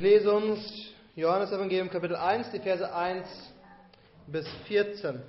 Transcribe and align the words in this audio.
Ich 0.00 0.04
lese 0.04 0.32
uns 0.32 0.60
Johannes 1.14 1.52
Evangelium 1.52 1.90
Kapitel 1.90 2.16
1, 2.16 2.52
die 2.52 2.60
Verse 2.60 2.90
1 2.90 3.26
bis 4.28 4.48
14. 4.66 5.20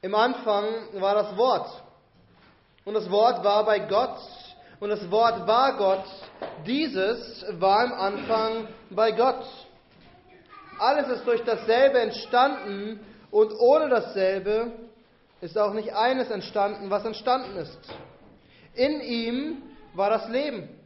Im 0.00 0.14
Anfang 0.14 0.64
war 0.94 1.16
das 1.16 1.36
Wort. 1.36 1.82
Und 2.86 2.94
das 2.94 3.10
Wort 3.10 3.44
war 3.44 3.66
bei 3.66 3.80
Gott. 3.80 4.16
Und 4.80 4.88
das 4.88 5.10
Wort 5.10 5.46
war 5.46 5.76
Gott. 5.76 6.06
Dieses 6.66 7.44
war 7.60 7.84
im 7.84 7.92
Anfang 7.92 8.68
bei 8.88 9.10
Gott. 9.12 9.44
Alles 10.78 11.08
ist 11.08 11.26
durch 11.26 11.44
dasselbe 11.44 12.00
entstanden 12.00 13.00
und 13.30 13.52
ohne 13.52 13.90
dasselbe 13.90 14.72
ist 15.42 15.58
auch 15.58 15.74
nicht 15.74 15.92
eines 15.92 16.30
entstanden, 16.30 16.88
was 16.88 17.04
entstanden 17.04 17.54
ist. 17.58 17.80
In 18.72 19.02
ihm 19.02 19.62
war 19.92 20.08
das 20.08 20.26
Leben. 20.30 20.79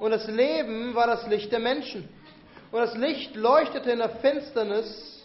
Und 0.00 0.12
das 0.12 0.26
Leben 0.26 0.94
war 0.94 1.06
das 1.06 1.26
Licht 1.26 1.52
der 1.52 1.60
Menschen. 1.60 2.08
Und 2.72 2.80
das 2.80 2.96
Licht 2.96 3.36
leuchtete 3.36 3.90
in 3.90 3.98
der 3.98 4.08
Finsternis 4.08 5.22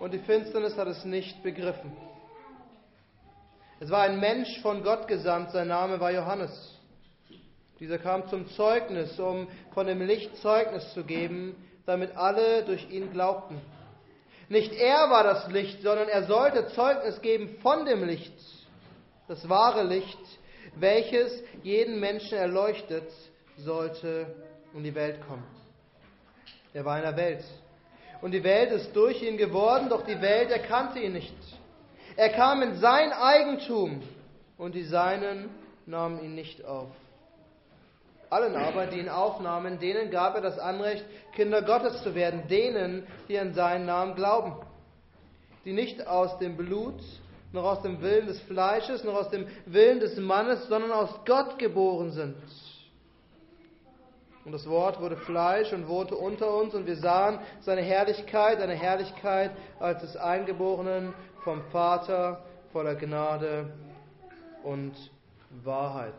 und 0.00 0.12
die 0.12 0.18
Finsternis 0.18 0.76
hat 0.76 0.88
es 0.88 1.04
nicht 1.04 1.42
begriffen. 1.44 1.96
Es 3.78 3.90
war 3.90 4.02
ein 4.02 4.18
Mensch 4.18 4.60
von 4.60 4.82
Gott 4.82 5.06
gesandt, 5.06 5.52
sein 5.52 5.68
Name 5.68 6.00
war 6.00 6.10
Johannes. 6.10 6.50
Dieser 7.78 7.98
kam 7.98 8.26
zum 8.28 8.48
Zeugnis, 8.48 9.18
um 9.20 9.46
von 9.72 9.86
dem 9.86 10.02
Licht 10.02 10.36
Zeugnis 10.38 10.92
zu 10.92 11.04
geben, 11.04 11.54
damit 11.86 12.16
alle 12.16 12.64
durch 12.64 12.90
ihn 12.90 13.12
glaubten. 13.12 13.60
Nicht 14.48 14.72
er 14.72 15.10
war 15.10 15.22
das 15.22 15.48
Licht, 15.48 15.82
sondern 15.82 16.08
er 16.08 16.24
sollte 16.24 16.66
Zeugnis 16.68 17.20
geben 17.20 17.56
von 17.62 17.84
dem 17.84 18.02
Licht, 18.02 18.34
das 19.28 19.48
wahre 19.48 19.84
Licht, 19.84 20.18
welches 20.74 21.42
jeden 21.62 22.00
Menschen 22.00 22.38
erleuchtet, 22.38 23.10
sollte 23.58 24.26
in 24.74 24.84
die 24.84 24.94
Welt 24.94 25.20
kommen. 25.26 25.44
Er 26.72 26.84
war 26.84 26.96
in 26.96 27.02
der 27.02 27.16
Welt. 27.16 27.44
Und 28.22 28.32
die 28.32 28.44
Welt 28.44 28.70
ist 28.72 28.94
durch 28.94 29.22
ihn 29.22 29.36
geworden, 29.36 29.88
doch 29.88 30.04
die 30.06 30.20
Welt 30.20 30.50
erkannte 30.50 31.00
ihn 31.00 31.12
nicht. 31.12 31.34
Er 32.16 32.30
kam 32.30 32.62
in 32.62 32.76
sein 32.76 33.12
Eigentum 33.12 34.02
und 34.58 34.74
die 34.74 34.84
Seinen 34.84 35.50
nahmen 35.86 36.22
ihn 36.22 36.34
nicht 36.34 36.64
auf. 36.64 36.88
Allen 38.30 38.56
aber, 38.56 38.86
die 38.86 38.98
ihn 38.98 39.10
aufnahmen, 39.10 39.78
denen 39.78 40.10
gab 40.10 40.34
er 40.36 40.40
das 40.40 40.58
Anrecht, 40.58 41.04
Kinder 41.34 41.60
Gottes 41.62 42.02
zu 42.02 42.14
werden, 42.14 42.48
denen, 42.48 43.06
die 43.28 43.38
an 43.38 43.52
seinen 43.52 43.84
Namen 43.84 44.14
glauben, 44.14 44.54
die 45.66 45.72
nicht 45.72 46.06
aus 46.06 46.38
dem 46.38 46.56
Blut, 46.56 47.02
noch 47.52 47.64
aus 47.64 47.82
dem 47.82 48.00
Willen 48.00 48.26
des 48.26 48.40
Fleisches, 48.42 49.04
noch 49.04 49.14
aus 49.14 49.30
dem 49.30 49.46
Willen 49.66 50.00
des 50.00 50.16
Mannes, 50.16 50.66
sondern 50.68 50.90
aus 50.90 51.10
Gott 51.26 51.58
geboren 51.58 52.10
sind. 52.10 52.36
Und 54.44 54.52
das 54.52 54.68
Wort 54.68 55.00
wurde 55.00 55.16
Fleisch 55.16 55.72
und 55.72 55.86
wohnte 55.86 56.16
unter 56.16 56.52
uns 56.56 56.74
und 56.74 56.86
wir 56.86 56.96
sahen 56.96 57.38
seine 57.60 57.82
Herrlichkeit, 57.82 58.60
eine 58.60 58.74
Herrlichkeit 58.74 59.52
als 59.78 60.00
des 60.00 60.16
Eingeborenen 60.16 61.14
vom 61.44 61.62
Vater 61.70 62.42
voller 62.72 62.96
Gnade 62.96 63.72
und 64.64 64.94
Wahrheit. 65.62 66.14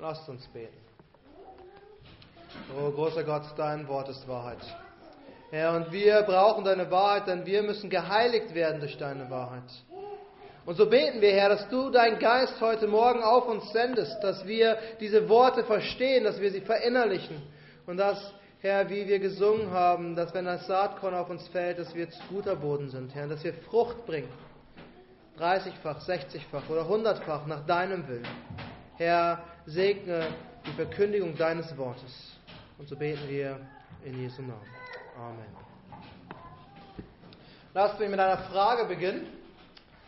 Lasst 0.00 0.28
uns 0.28 0.46
beten. 0.48 0.76
Oh 2.78 2.90
großer 2.90 3.24
Gott, 3.24 3.42
dein 3.56 3.88
Wort 3.88 4.08
ist 4.08 4.26
Wahrheit. 4.28 4.58
Herr, 5.50 5.74
und 5.74 5.90
wir 5.90 6.22
brauchen 6.22 6.64
deine 6.64 6.90
Wahrheit, 6.90 7.26
denn 7.26 7.46
wir 7.46 7.62
müssen 7.62 7.90
geheiligt 7.90 8.54
werden 8.54 8.80
durch 8.80 8.96
deine 8.96 9.28
Wahrheit. 9.30 9.64
Und 10.66 10.76
so 10.76 10.86
beten 10.86 11.20
wir, 11.20 11.32
Herr, 11.32 11.48
dass 11.48 11.68
du 11.68 11.90
deinen 11.90 12.18
Geist 12.18 12.60
heute 12.60 12.86
Morgen 12.86 13.22
auf 13.22 13.48
uns 13.48 13.72
sendest, 13.72 14.22
dass 14.22 14.46
wir 14.46 14.78
diese 15.00 15.28
Worte 15.28 15.64
verstehen, 15.64 16.24
dass 16.24 16.40
wir 16.40 16.50
sie 16.50 16.60
verinnerlichen 16.60 17.42
und 17.86 17.96
dass, 17.96 18.32
Herr, 18.60 18.88
wie 18.90 19.08
wir 19.08 19.18
gesungen 19.18 19.70
haben, 19.70 20.14
dass 20.14 20.34
wenn 20.34 20.44
das 20.44 20.66
Saatkorn 20.66 21.14
auf 21.14 21.30
uns 21.30 21.48
fällt, 21.48 21.78
dass 21.78 21.94
wir 21.94 22.10
zu 22.10 22.20
guter 22.28 22.56
Boden 22.56 22.90
sind, 22.90 23.14
Herr, 23.14 23.26
dass 23.26 23.42
wir 23.42 23.54
Frucht 23.54 24.04
bringen. 24.06 24.28
30-fach, 25.38 26.06
60-fach 26.06 26.68
oder 26.68 26.82
100-fach 26.82 27.46
nach 27.46 27.64
deinem 27.64 28.06
Willen. 28.06 28.28
Herr, 28.96 29.42
segne 29.64 30.26
die 30.66 30.72
Verkündigung 30.72 31.36
deines 31.38 31.74
Wortes. 31.78 32.36
Und 32.78 32.86
so 32.86 32.96
beten 32.96 33.26
wir 33.28 33.58
in 34.04 34.20
Jesu 34.20 34.42
Namen. 34.42 34.60
Amen. 35.16 35.70
Lasst 37.72 37.98
mich 37.98 38.10
mit 38.10 38.20
einer 38.20 38.38
Frage 38.38 38.84
beginnen. 38.84 39.39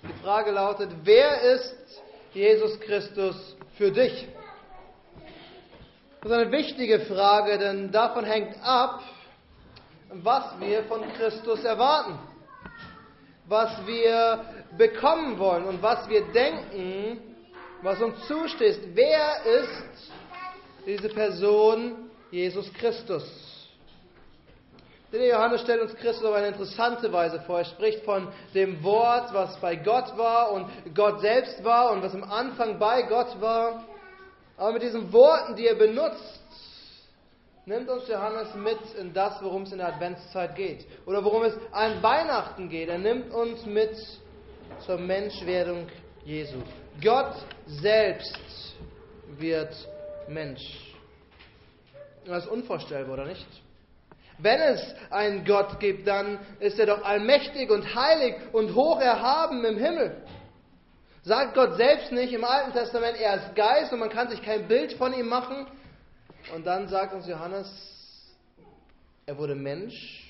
Die 0.02 0.24
Frage 0.24 0.50
lautet, 0.50 0.90
wer 1.04 1.40
ist 1.42 1.76
Jesus 2.32 2.80
Christus 2.80 3.36
für 3.78 3.92
dich? 3.92 4.26
Das 6.20 6.32
ist 6.32 6.38
eine 6.38 6.50
wichtige 6.50 7.00
Frage, 7.00 7.56
denn 7.58 7.92
davon 7.92 8.24
hängt 8.24 8.56
ab, 8.64 9.00
was 10.10 10.58
wir 10.58 10.82
von 10.84 11.02
Christus 11.12 11.62
erwarten, 11.62 12.18
was 13.46 13.86
wir 13.86 14.44
bekommen 14.76 15.38
wollen 15.38 15.64
und 15.64 15.80
was 15.82 16.08
wir 16.08 16.22
denken, 16.32 17.20
was 17.82 18.00
uns 18.00 18.26
zusteht. 18.26 18.80
Wer 18.94 19.44
ist 19.44 20.12
diese 20.84 21.10
Person 21.10 22.10
Jesus 22.32 22.72
Christus? 22.74 23.51
Der 25.12 25.26
Johannes 25.26 25.60
stellt 25.60 25.82
uns 25.82 25.94
Christus 25.96 26.24
auf 26.24 26.34
eine 26.34 26.48
interessante 26.48 27.12
Weise 27.12 27.38
vor. 27.40 27.58
Er 27.58 27.66
spricht 27.66 28.02
von 28.02 28.28
dem 28.54 28.82
Wort, 28.82 29.32
was 29.34 29.58
bei 29.60 29.76
Gott 29.76 30.16
war 30.16 30.52
und 30.52 30.66
Gott 30.94 31.20
selbst 31.20 31.62
war 31.62 31.92
und 31.92 32.02
was 32.02 32.14
am 32.14 32.24
Anfang 32.24 32.78
bei 32.78 33.02
Gott 33.02 33.38
war. 33.38 33.84
Aber 34.56 34.72
mit 34.72 34.82
diesen 34.82 35.12
Worten, 35.12 35.54
die 35.54 35.66
er 35.66 35.74
benutzt, 35.74 36.40
nimmt 37.66 37.90
uns 37.90 38.08
Johannes 38.08 38.54
mit 38.54 38.78
in 38.98 39.12
das, 39.12 39.42
worum 39.42 39.64
es 39.64 39.72
in 39.72 39.78
der 39.78 39.88
Adventszeit 39.88 40.56
geht. 40.56 40.86
Oder 41.04 41.22
worum 41.22 41.42
es 41.42 41.54
an 41.72 42.02
Weihnachten 42.02 42.70
geht. 42.70 42.88
Er 42.88 42.98
nimmt 42.98 43.34
uns 43.34 43.66
mit 43.66 43.94
zur 44.86 44.96
Menschwerdung 44.96 45.88
Jesu. 46.24 46.56
Gott 47.02 47.34
selbst 47.66 48.76
wird 49.38 49.74
Mensch. 50.26 50.94
Das 52.24 52.44
ist 52.44 52.50
unvorstellbar, 52.50 53.14
oder 53.14 53.26
nicht? 53.26 53.46
Wenn 54.38 54.60
es 54.60 54.94
einen 55.10 55.44
Gott 55.44 55.78
gibt, 55.78 56.06
dann 56.06 56.38
ist 56.58 56.78
er 56.78 56.86
doch 56.86 57.04
allmächtig 57.04 57.70
und 57.70 57.94
heilig 57.94 58.34
und 58.52 58.74
hoch 58.74 59.00
erhaben 59.00 59.64
im 59.64 59.76
Himmel. 59.76 60.22
Sagt 61.22 61.54
Gott 61.54 61.76
selbst 61.76 62.10
nicht 62.10 62.32
im 62.32 62.44
Alten 62.44 62.72
Testament, 62.72 63.16
er 63.20 63.36
ist 63.36 63.54
Geist 63.54 63.92
und 63.92 64.00
man 64.00 64.10
kann 64.10 64.28
sich 64.28 64.42
kein 64.42 64.66
Bild 64.66 64.94
von 64.94 65.14
ihm 65.14 65.28
machen. 65.28 65.66
Und 66.54 66.66
dann 66.66 66.88
sagt 66.88 67.14
uns 67.14 67.28
Johannes, 67.28 67.68
er 69.26 69.38
wurde 69.38 69.54
Mensch. 69.54 70.28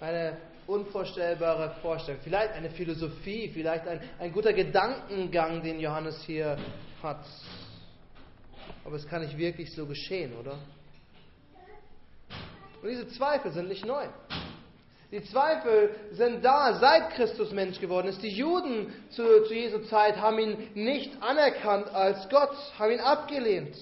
Eine 0.00 0.36
unvorstellbare 0.68 1.74
Vorstellung. 1.82 2.20
Vielleicht 2.22 2.52
eine 2.52 2.70
Philosophie, 2.70 3.50
vielleicht 3.52 3.88
ein, 3.88 4.00
ein 4.20 4.32
guter 4.32 4.52
Gedankengang, 4.52 5.62
den 5.62 5.80
Johannes 5.80 6.22
hier 6.22 6.56
hat. 7.02 7.24
Aber 8.84 8.94
es 8.94 9.06
kann 9.08 9.22
nicht 9.22 9.36
wirklich 9.36 9.74
so 9.74 9.86
geschehen, 9.86 10.36
oder? 10.36 10.58
Und 12.82 12.88
diese 12.88 13.08
Zweifel 13.08 13.52
sind 13.52 13.68
nicht 13.68 13.84
neu. 13.84 14.06
Die 15.10 15.24
Zweifel 15.24 15.94
sind 16.12 16.44
da, 16.44 16.74
seit 16.74 17.10
Christus 17.10 17.50
Mensch 17.52 17.80
geworden 17.80 18.08
ist. 18.08 18.22
Die 18.22 18.28
Juden 18.28 18.92
zu, 19.10 19.44
zu 19.44 19.54
Jesu 19.54 19.78
Zeit 19.84 20.18
haben 20.18 20.38
ihn 20.38 20.70
nicht 20.74 21.22
anerkannt 21.22 21.88
als 21.94 22.28
Gott, 22.28 22.54
haben 22.78 22.92
ihn 22.92 23.00
abgelehnt. 23.00 23.74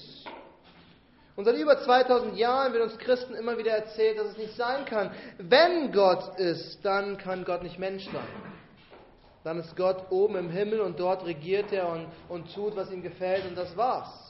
Und 1.35 1.45
seit 1.45 1.57
über 1.57 1.79
2000 1.79 2.37
Jahren 2.39 2.73
wird 2.73 2.85
uns 2.85 2.99
Christen 2.99 3.35
immer 3.35 3.59
wieder 3.59 3.73
erzählt, 3.73 4.19
dass 4.19 4.29
es 4.29 4.39
nicht 4.39 4.57
sein 4.57 4.85
kann. 4.87 5.11
Wenn 5.39 5.93
Gott 5.93 6.39
ist, 6.39 6.79
dann 6.85 7.19
kann 7.19 7.45
Gott 7.45 7.63
nicht 7.63 7.79
Mensch 7.79 8.05
sein. 8.07 8.25
Dann 9.43 9.59
ist 9.59 9.77
Gott 9.77 10.11
oben 10.11 10.37
im 10.37 10.51
Himmel 10.51 10.81
und 10.81 10.99
dort 10.99 11.27
regiert 11.27 11.73
er 11.73 11.89
und, 11.89 12.07
und 12.29 12.55
tut, 12.55 12.75
was 12.77 12.91
ihm 12.91 13.03
gefällt 13.03 13.47
und 13.47 13.57
das 13.57 13.77
war's. 13.77 14.26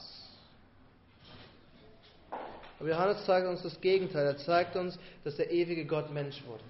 Aber 2.79 2.89
Johannes 2.89 3.25
zeigt 3.25 3.47
uns 3.47 3.61
das 3.63 3.79
Gegenteil. 3.81 4.25
Er 4.25 4.37
zeigt 4.37 4.75
uns, 4.75 4.97
dass 5.23 5.35
der 5.35 5.51
ewige 5.51 5.85
Gott 5.85 6.11
Mensch 6.11 6.43
wurde. 6.45 6.63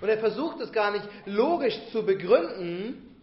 Und 0.00 0.08
er 0.08 0.18
versucht 0.18 0.60
es 0.60 0.72
gar 0.72 0.92
nicht 0.92 1.08
logisch 1.26 1.76
zu 1.90 2.04
begründen. 2.04 3.16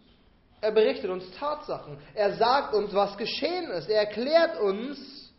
Er 0.60 0.72
berichtet 0.72 1.10
uns 1.10 1.30
Tatsachen. 1.38 1.98
Er 2.14 2.36
sagt 2.36 2.74
uns, 2.74 2.92
was 2.94 3.16
geschehen 3.16 3.70
ist. 3.70 3.88
Er 3.88 4.00
erklärt 4.00 4.58
uns, 4.60 5.32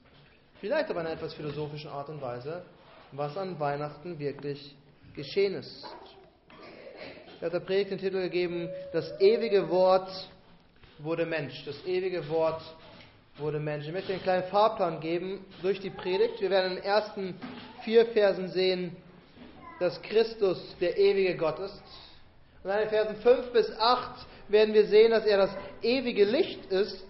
vielleicht 0.59 0.89
auf 0.89 0.97
eine 0.97 1.11
etwas 1.11 1.33
philosophische 1.33 1.91
Art 1.91 2.09
und 2.09 2.21
Weise, 2.21 2.63
was 3.11 3.35
an 3.37 3.59
Weihnachten 3.59 4.17
wirklich 4.19 4.75
geschehen 5.15 5.55
ist. 5.55 5.85
Er 7.39 7.47
hat 7.47 7.53
der 7.53 7.59
Predigt 7.59 7.91
den 7.91 7.99
Titel 7.99 8.21
gegeben, 8.21 8.69
das 8.91 9.19
ewige 9.19 9.69
Wort 9.69 10.09
wurde 10.99 11.25
Mensch. 11.25 11.63
Das 11.65 11.85
ewige 11.85 12.27
Wort 12.29 12.61
wurde 13.37 13.59
Mensch. 13.59 13.85
Ich 13.85 13.93
möchte 13.93 14.13
einen 14.13 14.21
kleinen 14.21 14.43
Fahrplan 14.45 14.99
geben 14.99 15.45
durch 15.61 15.79
die 15.79 15.89
Predigt. 15.89 16.41
Wir 16.41 16.49
werden 16.49 16.71
in 16.71 16.75
den 16.77 16.83
ersten 16.83 17.35
vier 17.83 18.05
Versen 18.07 18.49
sehen, 18.49 18.95
dass 19.79 20.01
Christus 20.01 20.75
der 20.81 20.97
ewige 20.97 21.37
Gott 21.37 21.59
ist. 21.59 21.83
Und 22.63 22.71
in 22.71 22.77
den 22.79 22.89
Versen 22.89 23.15
5 23.17 23.51
bis 23.53 23.71
8 23.77 24.25
werden 24.47 24.73
wir 24.73 24.87
sehen, 24.87 25.11
dass 25.11 25.25
er 25.25 25.37
das 25.37 25.51
ewige 25.81 26.25
Licht 26.25 26.65
ist. 26.65 27.05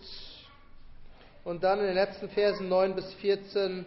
Und 1.45 1.63
dann 1.63 1.79
in 1.79 1.85
den 1.85 1.95
letzten 1.95 2.27
Versen 2.29 2.68
9 2.68 2.95
bis 2.95 3.13
14 3.15 3.85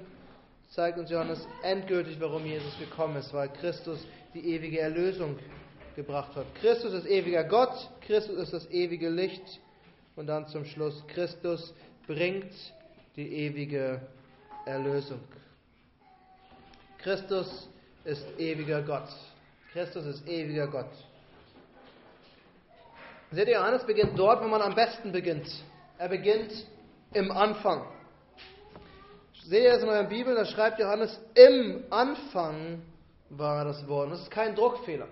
zeigt 0.71 0.99
uns 0.99 1.11
Johannes 1.11 1.47
endgültig, 1.63 2.19
warum 2.21 2.47
Jesus 2.47 2.79
gekommen 2.79 3.17
ist, 3.17 3.35
weil 3.35 3.51
Christus 3.51 3.99
die 4.33 4.55
ewige 4.55 4.81
Erlösung 4.81 5.39
gebracht 5.95 6.35
hat. 6.37 6.47
Christus 6.55 6.95
ist 6.95 7.07
ewiger 7.07 7.45
Gott, 7.45 7.91
Christus 8.01 8.39
ist 8.39 8.53
das 8.55 8.71
ewige 8.71 9.11
Licht 9.11 9.61
und 10.17 10.27
dann 10.27 10.47
zum 10.47 10.65
Schluss, 10.65 11.05
Christus 11.09 11.75
bringt 12.07 12.53
die 13.17 13.47
ewige 13.47 14.01
Erlösung. 14.67 15.21
Christus 16.99 17.69
ist 18.05 18.27
ewiger 18.39 18.83
Gott. 18.83 19.09
Christus 19.73 20.05
ist 20.07 20.29
ewiger 20.29 20.67
Gott. 20.67 20.91
Seht 23.31 23.47
ihr, 23.47 23.55
Johannes 23.55 23.85
beginnt 23.85 24.19
dort, 24.19 24.43
wo 24.43 24.49
man 24.49 24.61
am 24.61 24.75
besten 24.75 25.13
beginnt. 25.13 25.47
Er 25.99 26.09
beginnt 26.09 26.53
im 27.13 27.31
Anfang. 27.31 27.87
Seht 29.45 29.63
ihr 29.63 29.73
das 29.73 29.83
in 29.83 29.89
eurer 29.89 30.05
Bibel? 30.05 30.35
Da 30.35 30.45
schreibt 30.45 30.81
Johannes, 30.81 31.19
im 31.35 31.85
Anfang 31.91 32.83
war 33.31 33.65
das 33.65 33.87
Wort. 33.89 34.11
Das 34.13 34.21
ist 34.21 34.31
kein 34.31 34.55
Druckfehler. 34.55 35.07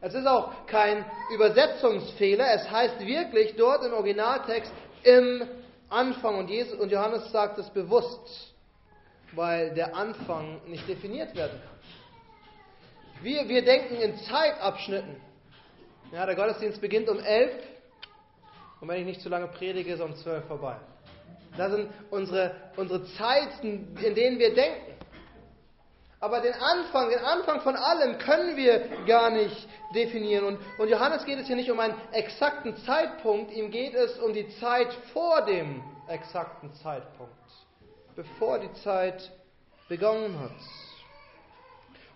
Es 0.00 0.14
ist 0.14 0.26
auch 0.26 0.66
kein 0.66 1.04
Übersetzungsfehler. 1.32 2.54
Es 2.54 2.70
heißt 2.70 3.00
wirklich 3.00 3.54
dort 3.56 3.84
im 3.84 3.92
Originaltext 3.92 4.72
im 5.02 5.42
Anfang. 5.88 6.38
Und, 6.38 6.48
Jesus, 6.48 6.78
und 6.78 6.90
Johannes 6.90 7.30
sagt 7.30 7.58
es 7.58 7.68
bewusst, 7.70 8.54
weil 9.32 9.74
der 9.74 9.94
Anfang 9.94 10.60
nicht 10.66 10.88
definiert 10.88 11.34
werden 11.34 11.60
kann. 11.60 11.74
Wir, 13.22 13.48
wir 13.48 13.64
denken 13.64 13.96
in 13.96 14.16
Zeitabschnitten. 14.18 15.16
Ja, 16.12 16.26
der 16.26 16.34
Gottesdienst 16.34 16.80
beginnt 16.80 17.08
um 17.08 17.18
elf 17.18 17.52
und 18.80 18.88
wenn 18.88 19.00
ich 19.00 19.06
nicht 19.06 19.20
zu 19.22 19.28
lange 19.28 19.48
predige, 19.48 19.94
ist 19.94 20.00
um 20.00 20.14
zwölf 20.16 20.44
vorbei. 20.44 20.76
Das 21.56 21.72
sind 21.72 21.88
unsere, 22.10 22.54
unsere 22.76 23.04
Zeiten, 23.14 23.96
in 24.02 24.14
denen 24.14 24.38
wir 24.38 24.54
denken. 24.54 24.93
Aber 26.24 26.40
den 26.40 26.54
Anfang, 26.54 27.10
den 27.10 27.18
Anfang 27.18 27.60
von 27.60 27.76
allem 27.76 28.16
können 28.16 28.56
wir 28.56 28.78
gar 29.06 29.28
nicht 29.28 29.68
definieren. 29.94 30.46
Und, 30.46 30.58
und 30.78 30.88
Johannes 30.88 31.26
geht 31.26 31.38
es 31.38 31.46
hier 31.46 31.54
nicht 31.54 31.70
um 31.70 31.78
einen 31.78 31.94
exakten 32.12 32.74
Zeitpunkt, 32.78 33.52
ihm 33.52 33.70
geht 33.70 33.92
es 33.94 34.18
um 34.20 34.32
die 34.32 34.48
Zeit 34.56 34.90
vor 35.12 35.42
dem 35.42 35.84
exakten 36.08 36.72
Zeitpunkt, 36.76 37.34
bevor 38.16 38.58
die 38.58 38.72
Zeit 38.72 39.32
begonnen 39.86 40.40
hat. 40.40 40.56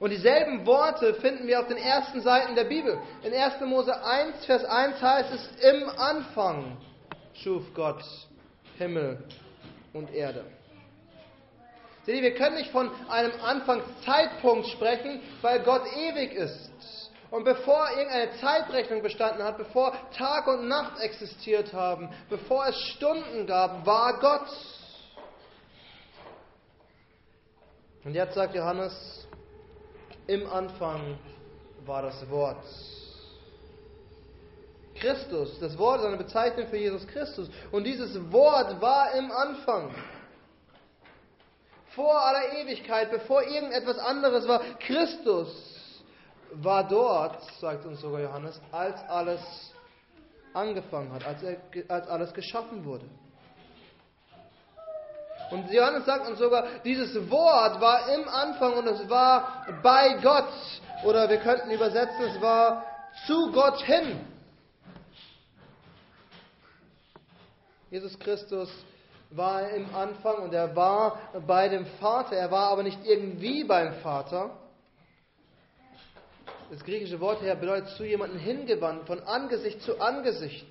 Und 0.00 0.08
dieselben 0.08 0.64
Worte 0.64 1.12
finden 1.16 1.46
wir 1.46 1.60
auf 1.60 1.66
den 1.66 1.76
ersten 1.76 2.22
Seiten 2.22 2.54
der 2.54 2.64
Bibel. 2.64 2.98
In 3.22 3.34
1. 3.34 3.60
Mose 3.66 3.94
1, 4.02 4.46
Vers 4.46 4.64
1 4.64 5.02
heißt 5.02 5.34
es, 5.34 5.70
im 5.70 5.86
Anfang 5.86 6.78
schuf 7.34 7.74
Gott 7.74 8.02
Himmel 8.78 9.22
und 9.92 10.10
Erde. 10.14 10.46
Seht 12.08 12.16
ihr, 12.16 12.22
wir 12.22 12.34
können 12.36 12.56
nicht 12.56 12.70
von 12.70 12.90
einem 13.10 13.32
Anfangszeitpunkt 13.42 14.66
sprechen, 14.68 15.20
weil 15.42 15.60
Gott 15.60 15.82
ewig 15.94 16.32
ist. 16.32 17.10
Und 17.30 17.44
bevor 17.44 17.86
irgendeine 17.90 18.32
Zeitrechnung 18.40 19.02
bestanden 19.02 19.42
hat, 19.42 19.58
bevor 19.58 19.92
Tag 20.16 20.46
und 20.46 20.68
Nacht 20.68 20.98
existiert 21.00 21.70
haben, 21.74 22.08
bevor 22.30 22.66
es 22.66 22.78
Stunden 22.78 23.46
gab, 23.46 23.84
war 23.84 24.18
Gott. 24.20 24.48
Und 28.04 28.14
jetzt 28.14 28.32
sagt 28.32 28.54
Johannes, 28.54 29.28
im 30.28 30.50
Anfang 30.50 31.18
war 31.84 32.00
das 32.00 32.26
Wort. 32.30 32.64
Christus, 34.94 35.60
das 35.60 35.76
Wort 35.76 36.00
ist 36.00 36.06
eine 36.06 36.16
Bezeichnung 36.16 36.68
für 36.68 36.78
Jesus 36.78 37.06
Christus. 37.06 37.50
Und 37.70 37.84
dieses 37.84 38.32
Wort 38.32 38.80
war 38.80 39.12
im 39.12 39.30
Anfang. 39.30 39.94
Vor 41.94 42.20
aller 42.20 42.52
Ewigkeit, 42.58 43.10
bevor 43.10 43.42
irgendetwas 43.42 43.98
anderes 43.98 44.46
war. 44.46 44.60
Christus 44.80 45.48
war 46.52 46.86
dort, 46.86 47.42
sagt 47.60 47.84
uns 47.84 48.00
sogar 48.00 48.20
Johannes, 48.20 48.60
als 48.72 49.00
alles 49.08 49.40
angefangen 50.54 51.12
hat, 51.12 51.26
als, 51.26 51.42
er, 51.42 51.56
als 51.88 52.08
alles 52.08 52.32
geschaffen 52.32 52.84
wurde. 52.84 53.04
Und 55.50 55.70
Johannes 55.70 56.04
sagt 56.04 56.28
uns 56.28 56.38
sogar, 56.38 56.66
dieses 56.84 57.14
Wort 57.30 57.80
war 57.80 58.08
im 58.10 58.28
Anfang 58.28 58.74
und 58.74 58.86
es 58.86 59.08
war 59.08 59.66
bei 59.82 60.18
Gott. 60.22 60.52
Oder 61.04 61.28
wir 61.28 61.38
könnten 61.38 61.70
übersetzen, 61.70 62.24
es 62.24 62.40
war 62.40 62.84
zu 63.26 63.50
Gott 63.52 63.80
hin. 63.82 64.20
Jesus 67.90 68.18
Christus 68.18 68.70
war 69.30 69.68
im 69.70 69.94
Anfang 69.94 70.42
und 70.42 70.54
er 70.54 70.74
war 70.74 71.18
bei 71.46 71.68
dem 71.68 71.86
Vater. 72.00 72.36
Er 72.36 72.50
war 72.50 72.70
aber 72.70 72.82
nicht 72.82 72.98
irgendwie 73.04 73.64
beim 73.64 73.94
Vater. 73.94 74.50
Das 76.70 76.84
griechische 76.84 77.20
Wort 77.20 77.40
hier 77.40 77.54
bedeutet 77.54 77.88
zu 77.96 78.04
jemandem 78.04 78.38
hingewandt, 78.38 79.06
von 79.06 79.20
Angesicht 79.20 79.80
zu 79.82 80.00
Angesicht. 80.00 80.66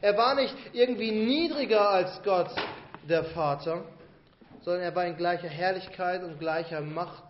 Er 0.00 0.16
war 0.16 0.34
nicht 0.34 0.54
irgendwie 0.72 1.10
niedriger 1.10 1.90
als 1.90 2.22
Gott, 2.22 2.50
der 3.08 3.24
Vater, 3.24 3.84
sondern 4.62 4.82
er 4.82 4.94
war 4.94 5.06
in 5.06 5.16
gleicher 5.16 5.48
Herrlichkeit 5.48 6.22
und 6.22 6.38
gleicher 6.38 6.80
Macht. 6.80 7.24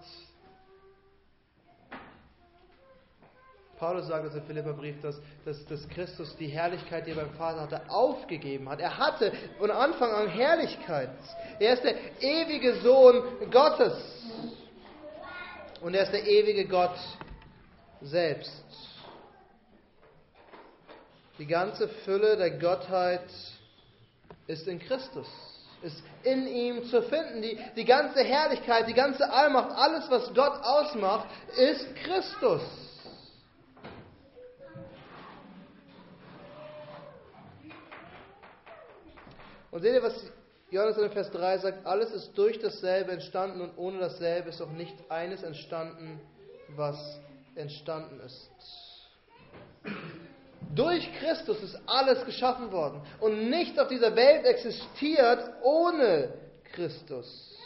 Paulus 3.80 4.08
sagt 4.08 4.24
also 4.24 4.36
im 4.36 4.44
Philipperbrief, 4.44 5.00
dass, 5.00 5.18
dass, 5.46 5.64
dass 5.64 5.88
Christus 5.88 6.36
die 6.36 6.48
Herrlichkeit, 6.48 7.06
die 7.06 7.12
er 7.12 7.16
beim 7.16 7.30
Vater 7.30 7.62
hatte, 7.62 7.80
aufgegeben 7.88 8.68
hat. 8.68 8.78
Er 8.78 8.98
hatte 8.98 9.32
von 9.58 9.70
Anfang 9.70 10.12
an 10.12 10.28
Herrlichkeit. 10.28 11.08
Er 11.58 11.72
ist 11.72 11.84
der 11.84 11.96
ewige 12.20 12.74
Sohn 12.82 13.22
Gottes. 13.50 13.94
Und 15.80 15.94
er 15.94 16.02
ist 16.02 16.12
der 16.12 16.26
ewige 16.26 16.68
Gott 16.68 16.94
selbst. 18.02 18.64
Die 21.38 21.46
ganze 21.46 21.88
Fülle 22.04 22.36
der 22.36 22.50
Gottheit 22.50 23.24
ist 24.46 24.68
in 24.68 24.78
Christus 24.78 25.26
ist 25.82 26.02
in 26.24 26.46
ihm 26.46 26.84
zu 26.84 27.00
finden. 27.04 27.40
Die, 27.40 27.58
die 27.74 27.86
ganze 27.86 28.22
Herrlichkeit, 28.22 28.86
die 28.86 28.92
ganze 28.92 29.32
Allmacht, 29.32 29.70
alles, 29.70 30.10
was 30.10 30.26
Gott 30.34 30.62
ausmacht, 30.62 31.26
ist 31.56 31.96
Christus. 32.04 32.60
Und 39.70 39.82
seht 39.82 39.94
ihr, 39.94 40.02
was 40.02 40.14
Johannes 40.70 40.98
in 40.98 41.10
Vers 41.10 41.30
3 41.30 41.58
sagt? 41.58 41.86
Alles 41.86 42.10
ist 42.12 42.36
durch 42.36 42.58
dasselbe 42.58 43.12
entstanden 43.12 43.60
und 43.60 43.76
ohne 43.76 43.98
dasselbe 43.98 44.50
ist 44.50 44.60
auch 44.60 44.70
nicht 44.70 44.94
eines 45.08 45.42
entstanden, 45.42 46.20
was 46.76 47.20
entstanden 47.54 48.20
ist. 48.20 48.50
Durch 50.74 51.10
Christus 51.18 51.62
ist 51.62 51.80
alles 51.86 52.24
geschaffen 52.24 52.70
worden. 52.70 53.02
Und 53.20 53.50
nichts 53.50 53.78
auf 53.78 53.88
dieser 53.88 54.14
Welt 54.14 54.44
existiert 54.44 55.50
ohne 55.62 56.32
Christus. 56.72 57.56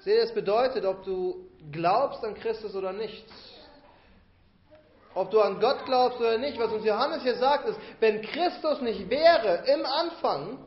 Seht 0.00 0.16
ihr, 0.16 0.22
es 0.22 0.32
bedeutet, 0.32 0.84
ob 0.84 1.04
du 1.04 1.46
glaubst 1.70 2.24
an 2.24 2.34
Christus 2.34 2.74
oder 2.74 2.92
nicht. 2.92 3.24
Ob 5.14 5.30
du 5.30 5.40
an 5.40 5.60
Gott 5.60 5.84
glaubst 5.84 6.20
oder 6.20 6.38
nicht. 6.38 6.58
Was 6.58 6.72
uns 6.72 6.84
Johannes 6.84 7.22
hier 7.22 7.36
sagt, 7.36 7.68
ist, 7.68 7.78
wenn 7.98 8.22
Christus 8.22 8.80
nicht 8.80 9.10
wäre 9.10 9.64
im 9.66 9.84
Anfang, 9.84 10.58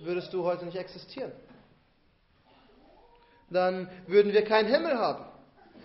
würdest 0.00 0.32
du 0.32 0.44
heute 0.44 0.66
nicht 0.66 0.76
existieren. 0.76 1.32
Dann 3.50 3.88
würden 4.06 4.32
wir 4.32 4.44
keinen 4.44 4.68
Himmel 4.68 4.98
haben 4.98 5.24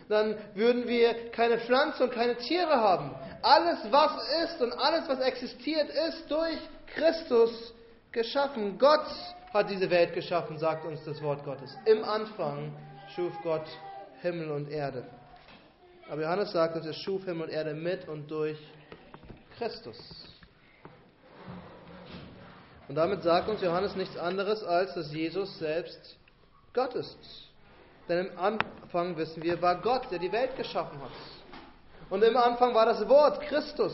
dann 0.10 0.38
würden 0.54 0.88
wir 0.88 1.32
keine 1.32 1.60
Pflanzen 1.60 2.04
und 2.04 2.14
keine 2.14 2.36
Tiere 2.38 2.76
haben. 2.76 3.14
Alles, 3.42 3.80
was 3.92 4.12
ist 4.44 4.62
und 4.62 4.74
alles, 4.74 5.08
was 5.08 5.20
existiert, 5.20 5.90
ist 5.90 6.30
durch 6.30 6.58
Christus 6.96 7.74
geschaffen. 8.12 8.78
Gott 8.78 9.06
hat 9.54 9.70
diese 9.70 9.90
Welt 9.90 10.14
geschaffen, 10.14 10.58
sagt 10.58 10.86
uns 10.86 11.04
das 11.04 11.22
Wort 11.22 11.44
Gottes. 11.44 11.76
Im 11.86 12.04
Anfang 12.04 12.74
schuf 13.16 13.34
Gott 13.44 13.68
Himmel 14.22 14.52
und 14.52 14.70
Erde. 14.70 15.06
Aber 16.10 16.22
Johannes 16.22 16.52
sagt 16.52 16.76
uns, 16.76 16.86
er 16.86 16.94
schuf 16.94 17.26
Himmel 17.26 17.48
und 17.48 17.50
Erde 17.50 17.74
mit 17.74 18.08
und 18.08 18.30
durch 18.32 18.58
Christus. 19.58 19.98
Und 22.88 22.96
damit 22.96 23.24
sagt 23.24 23.50
uns 23.50 23.62
Johannes 23.62 23.96
nichts 23.96 24.16
anderes, 24.18 24.64
als 24.64 24.94
dass 24.94 25.12
Jesus 25.12 25.60
selbst 25.60 26.18
Gott 26.74 26.94
ist. 26.96 27.18
Denn 28.08 28.28
im 28.28 28.40
Anfang, 28.40 29.18
wissen 29.18 29.44
wir, 29.44 29.62
war 29.62 29.82
Gott, 29.82 30.10
der 30.10 30.20
die 30.20 30.32
Welt 30.32 30.56
geschaffen 30.56 31.02
hat. 31.02 31.12
Und 32.10 32.24
im 32.24 32.38
Anfang 32.38 32.74
war 32.74 32.86
das 32.86 33.06
Wort 33.10 33.42
Christus. 33.42 33.94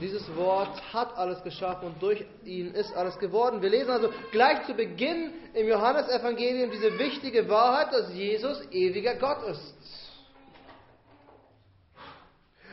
Dieses 0.00 0.34
Wort 0.36 0.80
hat 0.92 1.16
alles 1.16 1.42
geschaffen 1.42 1.88
und 1.88 2.02
durch 2.02 2.24
ihn 2.44 2.72
ist 2.72 2.94
alles 2.94 3.18
geworden. 3.18 3.62
Wir 3.62 3.70
lesen 3.70 3.90
also 3.90 4.10
gleich 4.32 4.64
zu 4.66 4.74
Beginn 4.74 5.32
im 5.54 5.68
Johannesevangelium 5.68 6.70
diese 6.70 6.98
wichtige 6.98 7.48
Wahrheit, 7.48 7.92
dass 7.92 8.12
Jesus 8.12 8.60
ewiger 8.70 9.14
Gott 9.16 9.42
ist. 9.48 9.74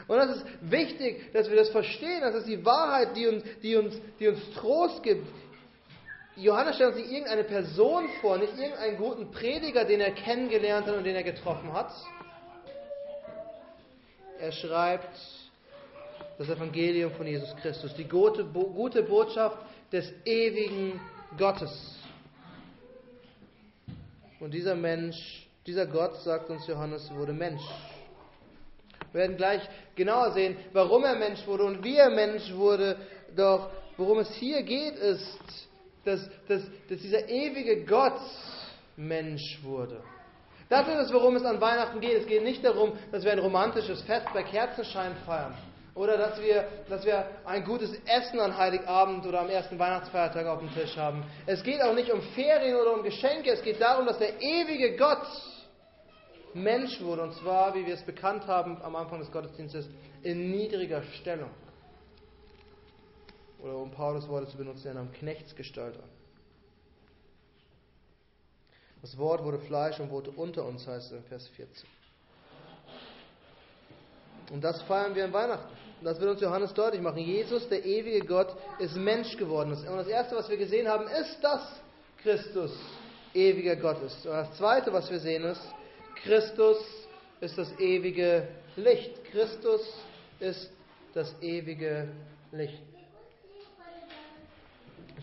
Und 0.07 0.17
das 0.17 0.37
ist 0.37 0.45
wichtig, 0.61 1.33
dass 1.33 1.49
wir 1.49 1.57
das 1.57 1.69
verstehen. 1.69 2.21
Das 2.21 2.35
ist 2.35 2.47
die 2.47 2.63
Wahrheit, 2.63 3.15
die 3.15 3.27
uns, 3.27 3.43
die 3.63 3.75
uns, 3.75 3.95
die 4.19 4.27
uns 4.27 4.39
Trost 4.53 5.01
gibt. 5.01 5.27
Johannes 6.35 6.75
stellt 6.75 6.95
sich 6.95 7.09
irgendeine 7.11 7.45
Person 7.45 8.09
vor, 8.21 8.37
nicht 8.37 8.57
irgendeinen 8.57 8.97
guten 8.97 9.31
Prediger, 9.31 9.85
den 9.85 10.01
er 10.01 10.11
kennengelernt 10.11 10.85
hat 10.85 10.95
und 10.95 11.05
den 11.05 11.15
er 11.15 11.23
getroffen 11.23 11.71
hat. 11.73 11.91
Er 14.39 14.51
schreibt 14.51 15.17
das 16.37 16.49
Evangelium 16.49 17.11
von 17.11 17.27
Jesus 17.27 17.55
Christus, 17.57 17.93
die 17.95 18.05
gute, 18.05 18.43
gute 18.43 19.03
Botschaft 19.03 19.57
des 19.91 20.11
ewigen 20.25 20.99
Gottes. 21.37 21.95
Und 24.39 24.53
dieser 24.53 24.75
Mensch, 24.75 25.47
dieser 25.65 25.85
Gott, 25.85 26.15
sagt 26.21 26.49
uns 26.49 26.67
Johannes, 26.67 27.09
wurde 27.13 27.33
Mensch. 27.33 27.63
Wir 29.11 29.21
werden 29.21 29.37
gleich 29.37 29.61
genauer 29.95 30.31
sehen, 30.33 30.57
warum 30.73 31.03
er 31.05 31.15
Mensch 31.15 31.45
wurde 31.47 31.63
und 31.63 31.83
wie 31.83 31.95
er 31.95 32.09
Mensch 32.09 32.53
wurde. 32.53 32.97
Doch 33.35 33.69
worum 33.95 34.19
es 34.19 34.29
hier 34.35 34.61
geht, 34.63 34.95
ist, 34.95 35.39
dass, 36.03 36.29
dass, 36.47 36.63
dass 36.89 36.99
dieser 36.99 37.27
ewige 37.29 37.85
Gott 37.85 38.19
Mensch 38.97 39.59
wurde. 39.63 40.01
Das 40.67 40.87
ist 40.87 40.95
es, 40.95 41.13
worum 41.13 41.35
es 41.35 41.43
an 41.43 41.61
Weihnachten 41.61 41.99
geht. 41.99 42.21
Es 42.21 42.27
geht 42.27 42.43
nicht 42.43 42.63
darum, 42.63 42.93
dass 43.11 43.23
wir 43.23 43.31
ein 43.31 43.39
romantisches 43.39 44.01
Fest 44.01 44.27
bei 44.33 44.43
Kerzenschein 44.43 45.15
feiern. 45.25 45.53
Oder 45.95 46.17
dass 46.17 46.41
wir, 46.41 46.67
dass 46.89 47.05
wir 47.05 47.25
ein 47.45 47.63
gutes 47.63 47.97
Essen 48.05 48.39
an 48.41 48.55
Heiligabend 48.57 49.25
oder 49.25 49.39
am 49.39 49.49
ersten 49.49 49.79
Weihnachtsfeiertag 49.79 50.45
auf 50.45 50.59
dem 50.59 50.71
Tisch 50.73 50.95
haben. 50.97 51.23
Es 51.45 51.63
geht 51.63 51.81
auch 51.81 51.95
nicht 51.95 52.11
um 52.11 52.21
Ferien 52.21 52.75
oder 52.75 52.93
um 52.93 53.01
Geschenke. 53.01 53.51
Es 53.51 53.63
geht 53.63 53.79
darum, 53.79 54.05
dass 54.05 54.17
der 54.17 54.41
ewige 54.41 54.97
Gott 54.97 55.25
Mensch 56.53 57.01
wurde, 57.01 57.23
und 57.23 57.33
zwar, 57.35 57.73
wie 57.75 57.85
wir 57.85 57.93
es 57.93 58.03
bekannt 58.03 58.45
haben 58.45 58.81
am 58.81 58.95
Anfang 58.95 59.19
des 59.19 59.31
Gottesdienstes, 59.31 59.89
in 60.21 60.51
niedriger 60.51 61.01
Stellung. 61.19 61.51
Oder 63.61 63.77
um 63.77 63.89
Paulus 63.91 64.27
Worte 64.27 64.47
zu 64.47 64.57
benutzen, 64.57 64.87
er 64.87 64.93
nahm 64.95 65.11
Knechtsgestalt 65.13 65.95
an. 65.95 66.09
Das 69.01 69.17
Wort 69.17 69.43
wurde 69.43 69.59
Fleisch 69.59 69.99
und 69.99 70.09
wurde 70.09 70.31
unter 70.31 70.65
uns, 70.65 70.85
heißt 70.87 71.11
es 71.11 71.17
in 71.19 71.23
Vers 71.23 71.47
14. 71.49 71.87
Und 74.51 74.63
das 74.63 74.81
feiern 74.83 75.15
wir 75.15 75.25
in 75.25 75.33
Weihnachten. 75.33 75.84
Das 76.05 76.21
will 76.21 76.29
uns 76.29 76.39
Johannes 76.39 76.71
deutlich 76.71 77.01
machen. 77.01 77.17
Jesus, 77.17 77.67
der 77.67 77.83
ewige 77.83 78.23
Gott, 78.27 78.55
ist 78.77 78.95
Mensch 78.95 79.35
geworden. 79.37 79.73
Und 79.73 79.97
das 79.97 80.07
Erste, 80.07 80.35
was 80.35 80.47
wir 80.47 80.57
gesehen 80.57 80.87
haben, 80.87 81.07
ist, 81.07 81.43
dass 81.43 81.81
Christus 82.21 82.71
ewiger 83.33 83.75
Gott 83.75 83.99
ist. 84.03 84.23
Und 84.23 84.33
das 84.33 84.55
Zweite, 84.55 84.93
was 84.93 85.09
wir 85.09 85.19
sehen, 85.19 85.43
ist, 85.45 85.63
Christus 86.21 86.77
ist 87.41 87.57
das 87.57 87.71
ewige 87.79 88.47
Licht. 88.75 89.25
Christus 89.31 89.81
ist 90.39 90.69
das 91.15 91.33
ewige 91.41 92.09
Licht. 92.51 92.83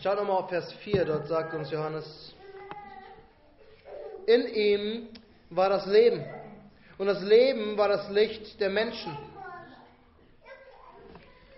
Schaut 0.01 0.17
nochmal 0.17 0.43
auf 0.43 0.49
Vers 0.49 0.73
4, 0.83 1.05
dort 1.05 1.29
sagt 1.29 1.53
uns 1.53 1.71
Johannes, 1.71 2.35
in 4.25 4.47
ihm 4.53 5.07
war 5.49 5.69
das 5.69 5.85
Leben 5.85 6.25
und 6.97 7.07
das 7.07 7.21
Leben 7.21 7.77
war 7.77 7.87
das 7.87 8.09
Licht 8.09 8.59
der 8.59 8.69
Menschen. 8.69 9.17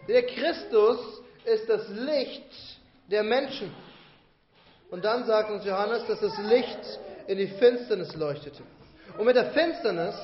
Der 0.08 0.24
Christus 0.28 1.00
ist 1.46 1.68
das 1.68 1.88
Licht 1.90 2.80
der 3.10 3.24
Menschen. 3.24 3.74
Und 4.92 5.04
dann 5.04 5.26
sagt 5.26 5.50
uns 5.50 5.66
Johannes, 5.66 6.06
dass 6.08 6.20
das 6.20 6.38
Licht 6.38 7.00
in 7.28 7.38
die 7.38 7.48
Finsternis 7.48 8.16
leuchtete. 8.16 8.64
Und 9.18 9.26
mit 9.26 9.36
der 9.36 9.52
Finsternis, 9.52 10.16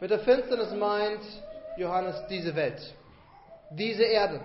mit 0.00 0.10
der 0.10 0.20
Finsternis 0.20 0.72
meint 0.72 1.22
Johannes 1.76 2.16
diese 2.28 2.54
Welt, 2.54 2.80
diese 3.70 4.04
Erde. 4.04 4.40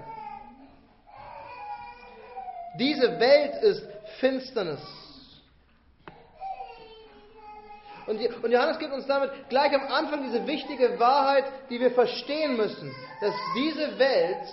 Diese 2.79 3.19
Welt 3.19 3.63
ist 3.63 3.83
Finsternis. 4.19 4.79
Und, 8.07 8.21
Johannes 8.21 8.79
gibt 8.79 8.93
uns 8.93 9.05
damit 9.05 9.31
gleich 9.49 9.73
am 9.73 9.85
Anfang 9.91 10.23
diese 10.23 10.47
wichtige 10.47 10.97
Wahrheit, 10.99 11.43
die 11.69 11.79
wir 11.79 11.91
verstehen 11.91 12.55
müssen, 12.55 12.95
dass 13.19 13.33
diese 13.55 13.99
Welt 13.99 14.47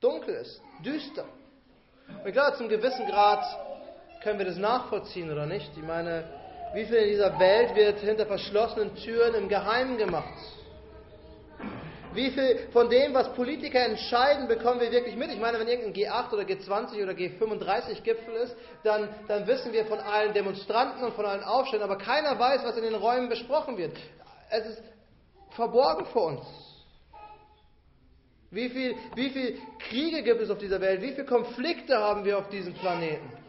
dunkel 0.00 0.34
ist, 0.34 0.60
düster. 0.84 1.24
Und 2.08 2.26
ich 2.26 2.32
glaube, 2.32 2.56
zum 2.56 2.68
gewissen 2.68 3.06
Grad 3.06 3.44
können 4.22 4.38
wir 4.38 4.46
das 4.46 4.56
nachvollziehen 4.56 5.30
oder 5.30 5.46
nicht. 5.46 5.70
Ich 5.76 5.82
meine, 5.82 6.24
wie 6.74 6.84
viel 6.84 6.96
in 6.96 7.08
dieser 7.10 7.38
Welt 7.38 7.74
wird 7.76 8.00
hinter 8.00 8.26
verschlossenen 8.26 8.94
Türen 8.96 9.34
im 9.34 9.48
Geheimen 9.48 9.96
gemacht? 9.96 10.34
Wie 12.16 12.30
viel 12.30 12.68
von 12.72 12.88
dem, 12.88 13.12
was 13.12 13.32
Politiker 13.34 13.78
entscheiden, 13.78 14.48
bekommen 14.48 14.80
wir 14.80 14.90
wirklich 14.90 15.16
mit? 15.16 15.30
Ich 15.30 15.38
meine, 15.38 15.60
wenn 15.60 15.68
irgendein 15.68 15.92
G8 15.92 16.32
oder 16.32 16.44
G20 16.44 17.02
oder 17.02 17.12
G35 17.12 18.02
Gipfel 18.02 18.34
ist, 18.36 18.56
dann, 18.82 19.08
dann 19.28 19.46
wissen 19.46 19.72
wir 19.72 19.84
von 19.84 20.00
allen 20.00 20.32
Demonstranten 20.32 21.04
und 21.04 21.12
von 21.14 21.26
allen 21.26 21.44
Aufständen, 21.44 21.88
aber 21.88 21.98
keiner 21.98 22.38
weiß, 22.38 22.64
was 22.64 22.76
in 22.78 22.84
den 22.84 22.94
Räumen 22.94 23.28
besprochen 23.28 23.76
wird. 23.76 23.96
Es 24.48 24.66
ist 24.66 24.82
verborgen 25.50 26.06
vor 26.06 26.26
uns. 26.26 26.46
Wie 28.50 28.70
viel, 28.70 28.94
wie 29.14 29.30
viel 29.30 29.58
Kriege 29.78 30.22
gibt 30.22 30.40
es 30.40 30.50
auf 30.50 30.58
dieser 30.58 30.80
Welt? 30.80 31.02
Wie 31.02 31.12
viele 31.12 31.26
Konflikte 31.26 31.98
haben 31.98 32.24
wir 32.24 32.38
auf 32.38 32.48
diesem 32.48 32.72
Planeten? 32.74 33.45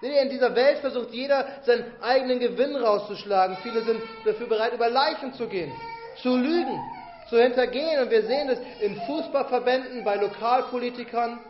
In 0.00 0.30
dieser 0.30 0.54
Welt 0.54 0.78
versucht 0.78 1.10
jeder, 1.10 1.44
seinen 1.62 1.84
eigenen 2.00 2.38
Gewinn 2.38 2.76
rauszuschlagen. 2.76 3.56
Viele 3.62 3.82
sind 3.82 4.00
dafür 4.24 4.46
bereit, 4.46 4.72
über 4.72 4.88
Leichen 4.88 5.34
zu 5.34 5.48
gehen, 5.48 5.72
zu 6.22 6.36
lügen, 6.36 6.78
zu 7.28 7.40
hintergehen. 7.40 8.00
Und 8.02 8.10
wir 8.10 8.22
sehen 8.22 8.48
es 8.48 8.60
in 8.80 8.94
Fußballverbänden, 9.02 10.04
bei 10.04 10.16
Lokalpolitikern 10.16 11.40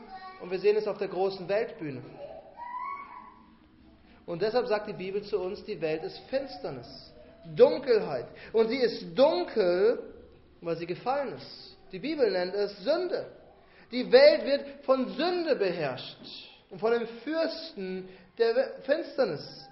und 0.40 0.50
wir 0.50 0.58
sehen 0.58 0.76
es 0.76 0.86
auf 0.86 0.96
der 0.96 1.08
großen 1.08 1.46
Weltbühne. 1.48 2.02
Und 4.24 4.42
deshalb 4.42 4.66
sagt 4.66 4.88
die 4.88 4.94
Bibel 4.94 5.22
zu 5.22 5.38
uns, 5.38 5.64
die 5.64 5.80
Welt 5.80 6.02
ist 6.04 6.18
Finsternis, 6.30 7.12
Dunkelheit. 7.54 8.26
Und 8.52 8.68
sie 8.68 8.76
ist 8.76 9.18
dunkel, 9.18 9.98
weil 10.60 10.76
sie 10.76 10.86
gefallen 10.86 11.34
ist. 11.34 11.76
Die 11.92 11.98
Bibel 11.98 12.30
nennt 12.30 12.54
es 12.54 12.76
Sünde. 12.84 13.26
Die 13.90 14.10
Welt 14.12 14.44
wird 14.44 14.84
von 14.84 15.08
Sünde 15.16 15.56
beherrscht 15.56 16.18
und 16.68 16.78
von 16.78 16.92
dem 16.92 17.06
Fürsten 17.24 18.08
der 18.38 18.80
Finsternis. 18.82 19.68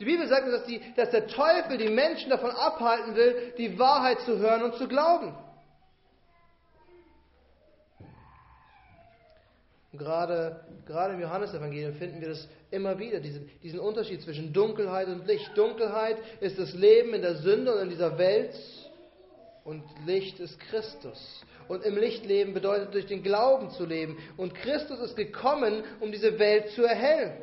Die 0.00 0.04
Bibel 0.04 0.28
sagt, 0.28 0.46
dass, 0.48 0.64
die, 0.64 0.80
dass 0.94 1.10
der 1.10 1.26
Teufel 1.26 1.76
die 1.76 1.88
Menschen 1.88 2.30
davon 2.30 2.50
abhalten 2.50 3.16
will, 3.16 3.52
die 3.58 3.78
Wahrheit 3.78 4.20
zu 4.20 4.38
hören 4.38 4.62
und 4.62 4.76
zu 4.76 4.86
glauben. 4.86 5.34
Gerade, 9.92 10.60
gerade 10.86 11.14
im 11.14 11.20
Johannesevangelium 11.20 11.94
finden 11.94 12.20
wir 12.20 12.28
das 12.28 12.46
immer 12.70 12.98
wieder, 12.98 13.20
diesen, 13.20 13.50
diesen 13.62 13.80
Unterschied 13.80 14.22
zwischen 14.22 14.52
Dunkelheit 14.52 15.08
und 15.08 15.26
Licht. 15.26 15.50
Dunkelheit 15.56 16.18
ist 16.40 16.58
das 16.58 16.74
Leben 16.74 17.14
in 17.14 17.22
der 17.22 17.36
Sünde 17.36 17.74
und 17.74 17.82
in 17.82 17.88
dieser 17.88 18.16
Welt 18.18 18.54
und 19.64 19.82
Licht 20.06 20.38
ist 20.40 20.60
Christus. 20.60 21.42
Und 21.68 21.84
im 21.84 21.96
Licht 21.96 22.24
leben 22.24 22.54
bedeutet 22.54 22.94
durch 22.94 23.06
den 23.06 23.22
Glauben 23.22 23.70
zu 23.70 23.84
leben. 23.84 24.16
Und 24.36 24.54
Christus 24.54 24.98
ist 25.00 25.16
gekommen, 25.16 25.84
um 26.00 26.10
diese 26.10 26.38
Welt 26.38 26.70
zu 26.70 26.82
erhellen. 26.82 27.42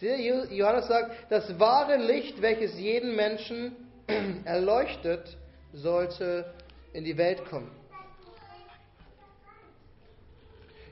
Johannes 0.00 0.88
sagt, 0.88 1.30
das 1.30 1.58
wahre 1.60 1.96
Licht, 1.96 2.42
welches 2.42 2.76
jeden 2.76 3.14
Menschen 3.14 3.76
erleuchtet, 4.44 5.36
sollte 5.72 6.52
in 6.92 7.04
die 7.04 7.16
Welt 7.16 7.44
kommen. 7.44 7.70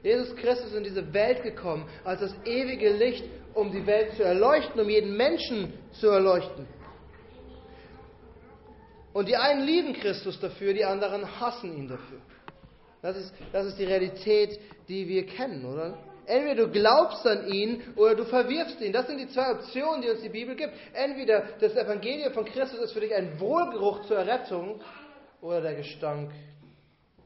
Jesus 0.02 0.34
Christus 0.36 0.68
ist 0.68 0.76
in 0.76 0.84
diese 0.84 1.12
Welt 1.12 1.42
gekommen 1.42 1.86
als 2.04 2.20
das 2.20 2.34
ewige 2.44 2.90
Licht, 2.90 3.24
um 3.52 3.70
die 3.70 3.86
Welt 3.86 4.14
zu 4.14 4.22
erleuchten, 4.22 4.80
um 4.80 4.88
jeden 4.88 5.16
Menschen 5.16 5.74
zu 5.92 6.08
erleuchten. 6.08 6.66
Und 9.12 9.28
die 9.28 9.36
einen 9.36 9.64
lieben 9.64 9.92
Christus 9.94 10.38
dafür, 10.38 10.72
die 10.72 10.84
anderen 10.84 11.40
hassen 11.40 11.76
ihn 11.76 11.88
dafür. 11.88 12.20
Das 13.02 13.16
ist, 13.16 13.34
das 13.52 13.66
ist 13.66 13.78
die 13.78 13.84
Realität, 13.84 14.60
die 14.88 15.08
wir 15.08 15.26
kennen, 15.26 15.64
oder? 15.64 15.98
Entweder 16.26 16.66
du 16.66 16.70
glaubst 16.70 17.26
an 17.26 17.48
ihn 17.48 17.82
oder 17.96 18.14
du 18.14 18.24
verwirfst 18.24 18.80
ihn. 18.80 18.92
Das 18.92 19.06
sind 19.06 19.18
die 19.18 19.28
zwei 19.28 19.50
Optionen, 19.50 20.02
die 20.02 20.10
uns 20.10 20.20
die 20.20 20.28
Bibel 20.28 20.54
gibt. 20.54 20.74
Entweder 20.92 21.42
das 21.58 21.74
Evangelium 21.74 22.32
von 22.32 22.44
Christus 22.44 22.78
ist 22.78 22.92
für 22.92 23.00
dich 23.00 23.12
ein 23.12 23.40
Wohlgeruch 23.40 24.06
zur 24.06 24.18
Errettung 24.18 24.80
oder 25.40 25.60
der 25.60 25.74
Gestank 25.74 26.30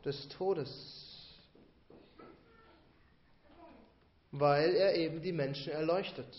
des 0.05 0.29
Todes. 0.29 0.71
Weil 4.31 4.75
er 4.75 4.95
eben 4.95 5.21
die 5.21 5.33
Menschen 5.33 5.73
erleuchtet. 5.73 6.35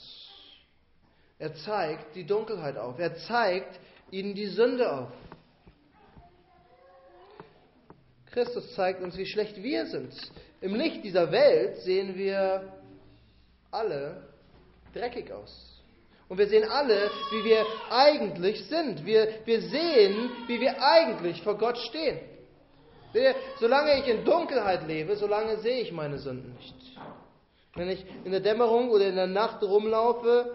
Er 1.37 1.53
zeigt 1.53 2.15
die 2.15 2.25
Dunkelheit 2.25 2.77
auf. 2.77 2.97
Er 2.97 3.15
zeigt 3.15 3.79
ihnen 4.09 4.33
die 4.33 4.47
Sünde 4.47 4.91
auf. 4.91 5.11
Christus 8.35 8.75
zeigt 8.75 9.01
uns, 9.01 9.15
wie 9.17 9.25
schlecht 9.25 9.63
wir 9.63 9.85
sind. 9.85 10.13
Im 10.59 10.75
Licht 10.75 11.05
dieser 11.05 11.31
Welt 11.31 11.77
sehen 11.77 12.17
wir 12.17 12.69
alle 13.71 14.23
dreckig 14.93 15.31
aus. 15.31 15.81
Und 16.27 16.37
wir 16.37 16.47
sehen 16.47 16.69
alle, 16.69 17.09
wie 17.31 17.45
wir 17.45 17.65
eigentlich 17.89 18.65
sind. 18.65 19.05
Wir, 19.05 19.29
wir 19.45 19.61
sehen, 19.61 20.31
wie 20.47 20.59
wir 20.59 20.83
eigentlich 20.83 21.41
vor 21.43 21.57
Gott 21.57 21.77
stehen. 21.77 22.19
Solange 23.57 24.01
ich 24.01 24.07
in 24.09 24.25
Dunkelheit 24.25 24.85
lebe, 24.85 25.15
solange 25.15 25.55
sehe 25.59 25.79
ich 25.79 25.93
meine 25.93 26.17
Sünden 26.17 26.55
nicht. 26.55 26.75
Wenn 27.75 27.89
ich 27.89 28.05
in 28.25 28.31
der 28.31 28.41
Dämmerung 28.41 28.89
oder 28.89 29.07
in 29.07 29.15
der 29.15 29.27
Nacht 29.27 29.63
rumlaufe, 29.63 30.53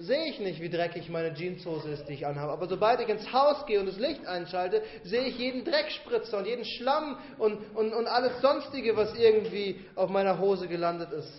sehe 0.00 0.26
ich 0.30 0.40
nicht, 0.40 0.60
wie 0.60 0.70
dreckig 0.70 1.08
meine 1.10 1.34
Jeanshose 1.34 1.90
ist, 1.90 2.08
die 2.08 2.14
ich 2.14 2.26
anhabe. 2.26 2.52
Aber 2.52 2.66
sobald 2.66 3.00
ich 3.00 3.08
ins 3.08 3.32
Haus 3.32 3.66
gehe 3.66 3.78
und 3.80 3.86
das 3.86 3.98
Licht 3.98 4.26
einschalte, 4.26 4.82
sehe 5.04 5.24
ich 5.24 5.38
jeden 5.38 5.64
Dreckspritzer 5.64 6.38
und 6.38 6.46
jeden 6.46 6.64
Schlamm 6.64 7.18
und, 7.38 7.58
und, 7.76 7.92
und 7.92 8.06
alles 8.06 8.40
Sonstige, 8.40 8.96
was 8.96 9.14
irgendwie 9.14 9.84
auf 9.94 10.08
meiner 10.08 10.38
Hose 10.38 10.68
gelandet 10.68 11.12
ist. 11.12 11.32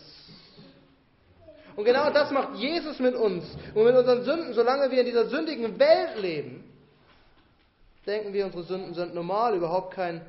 Und 1.75 1.86
genau 1.86 2.12
das 2.12 2.32
macht 2.32 2.56
Jesus 2.58 3.00
mit 3.00 3.15
uns 3.15 3.46
und 3.74 3.84
mit 3.84 3.96
unseren 3.96 4.24
Sünden. 4.24 4.53
Solange 4.53 4.91
wir 4.91 5.00
in 5.00 5.06
dieser 5.06 5.25
sündigen 5.27 5.80
Welt 5.80 6.18
leben, 6.22 6.63
denken 8.06 8.34
wir, 8.34 8.46
unsere 8.46 8.63
Sünden 8.63 8.94
sind 8.94 9.15
normal, 9.15 9.56
überhaupt 9.56 9.94
kein 9.94 10.22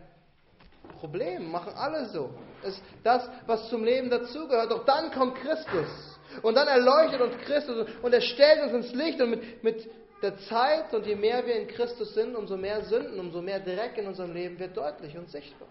Problem, 1.01 1.51
machen 1.51 1.75
alle 1.75 2.07
so. 2.07 2.31
Ist 2.63 2.81
das, 3.03 3.29
was 3.47 3.69
zum 3.69 3.85
Leben 3.85 4.09
dazugehört. 4.09 4.71
Doch 4.71 4.85
dann 4.85 5.11
kommt 5.11 5.35
Christus. 5.35 6.12
Und 6.41 6.55
dann 6.55 6.69
erleuchtet 6.69 7.21
uns 7.21 7.37
Christus 7.45 7.87
und 8.03 8.13
er 8.13 8.21
stellt 8.21 8.63
uns 8.63 8.87
ins 8.87 8.95
Licht. 8.95 9.21
Und 9.21 9.31
mit, 9.31 9.63
mit 9.63 9.91
der 10.23 10.39
Zeit 10.39 10.95
und 10.95 11.05
je 11.07 11.17
mehr 11.17 11.45
wir 11.45 11.57
in 11.57 11.69
Christus 11.69 12.15
sind, 12.15 12.37
umso 12.37 12.57
mehr 12.57 12.85
Sünden, 12.85 13.19
umso 13.19 13.43
mehr 13.43 13.61
Dreck 13.61 13.99
in 13.99 14.07
unserem 14.07 14.33
Leben 14.33 14.59
wird 14.59 14.77
deutlich 14.77 15.17
und 15.19 15.29
sichtbar. 15.31 15.69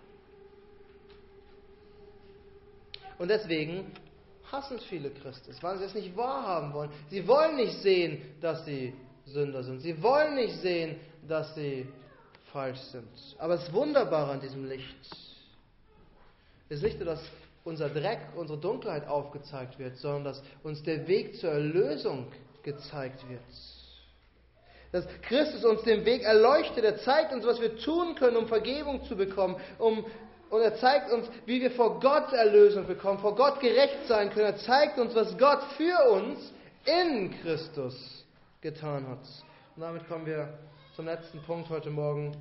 Und 3.17 3.29
deswegen 3.29 3.91
hassen 4.51 4.79
viele 4.79 5.11
Christus, 5.11 5.61
weil 5.63 5.77
sie 5.77 5.85
es 5.85 5.93
nicht 5.93 6.15
wahrhaben 6.17 6.73
wollen. 6.73 6.89
Sie 7.09 7.25
wollen 7.27 7.55
nicht 7.55 7.81
sehen, 7.81 8.35
dass 8.41 8.65
sie 8.65 8.93
Sünder 9.25 9.63
sind. 9.63 9.79
Sie 9.79 10.01
wollen 10.01 10.35
nicht 10.35 10.59
sehen, 10.59 10.99
dass 11.27 11.53
sie 11.55 11.87
falsch 12.51 12.79
sind. 12.79 13.07
Aber 13.37 13.55
das 13.55 13.71
Wunderbare 13.71 14.31
an 14.31 14.41
diesem 14.41 14.67
Licht 14.67 15.07
ist 16.67 16.83
nicht 16.83 16.97
nur, 16.97 17.05
dass 17.05 17.21
unser 17.63 17.89
Dreck, 17.89 18.19
unsere 18.35 18.59
Dunkelheit 18.59 19.07
aufgezeigt 19.07 19.77
wird, 19.79 19.97
sondern 19.97 20.23
dass 20.25 20.43
uns 20.63 20.81
der 20.83 21.07
Weg 21.07 21.35
zur 21.37 21.51
Erlösung 21.51 22.27
gezeigt 22.63 23.27
wird. 23.29 23.41
Dass 24.91 25.07
Christus 25.21 25.63
uns 25.63 25.83
den 25.83 26.03
Weg 26.05 26.23
erleuchtet, 26.23 26.83
er 26.83 26.97
zeigt 26.97 27.31
uns, 27.31 27.45
was 27.45 27.61
wir 27.61 27.77
tun 27.77 28.15
können, 28.15 28.35
um 28.35 28.47
Vergebung 28.47 29.03
zu 29.05 29.15
bekommen, 29.15 29.55
um, 29.77 30.05
und 30.49 30.61
er 30.61 30.75
zeigt 30.75 31.11
uns, 31.13 31.29
wie 31.45 31.61
wir 31.61 31.71
vor 31.71 32.01
Gott 32.01 32.33
Erlösung 32.33 32.85
bekommen, 32.85 33.19
vor 33.19 33.35
Gott 33.35 33.61
gerecht 33.61 34.05
sein 34.07 34.29
können. 34.31 34.47
Er 34.47 34.57
zeigt 34.57 34.99
uns, 34.99 35.15
was 35.15 35.37
Gott 35.37 35.63
für 35.77 36.11
uns 36.11 36.51
in 36.83 37.31
Christus 37.41 38.25
getan 38.59 39.07
hat. 39.07 39.25
Und 39.75 39.81
damit 39.81 40.05
kommen 40.09 40.25
wir 40.25 40.59
zum 40.95 41.05
letzten 41.05 41.41
Punkt 41.43 41.69
heute 41.69 41.89
Morgen. 41.89 42.35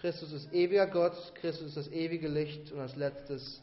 Christus 0.00 0.32
ist 0.32 0.50
ewiger 0.54 0.86
Gott, 0.86 1.12
Christus 1.34 1.68
ist 1.68 1.76
das 1.76 1.88
ewige 1.88 2.28
Licht 2.28 2.72
und 2.72 2.80
als 2.80 2.96
letztes, 2.96 3.62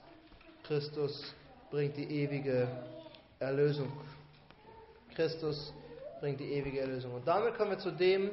Christus 0.68 1.34
bringt 1.72 1.96
die 1.96 2.04
ewige 2.04 2.68
Erlösung. 3.40 3.90
Christus 5.16 5.74
bringt 6.20 6.42
die 6.42 6.52
ewige 6.52 6.82
Erlösung. 6.82 7.14
Und 7.14 7.26
damit 7.26 7.56
kommen 7.56 7.72
wir 7.72 7.80
zu 7.80 7.92
dem, 7.92 8.32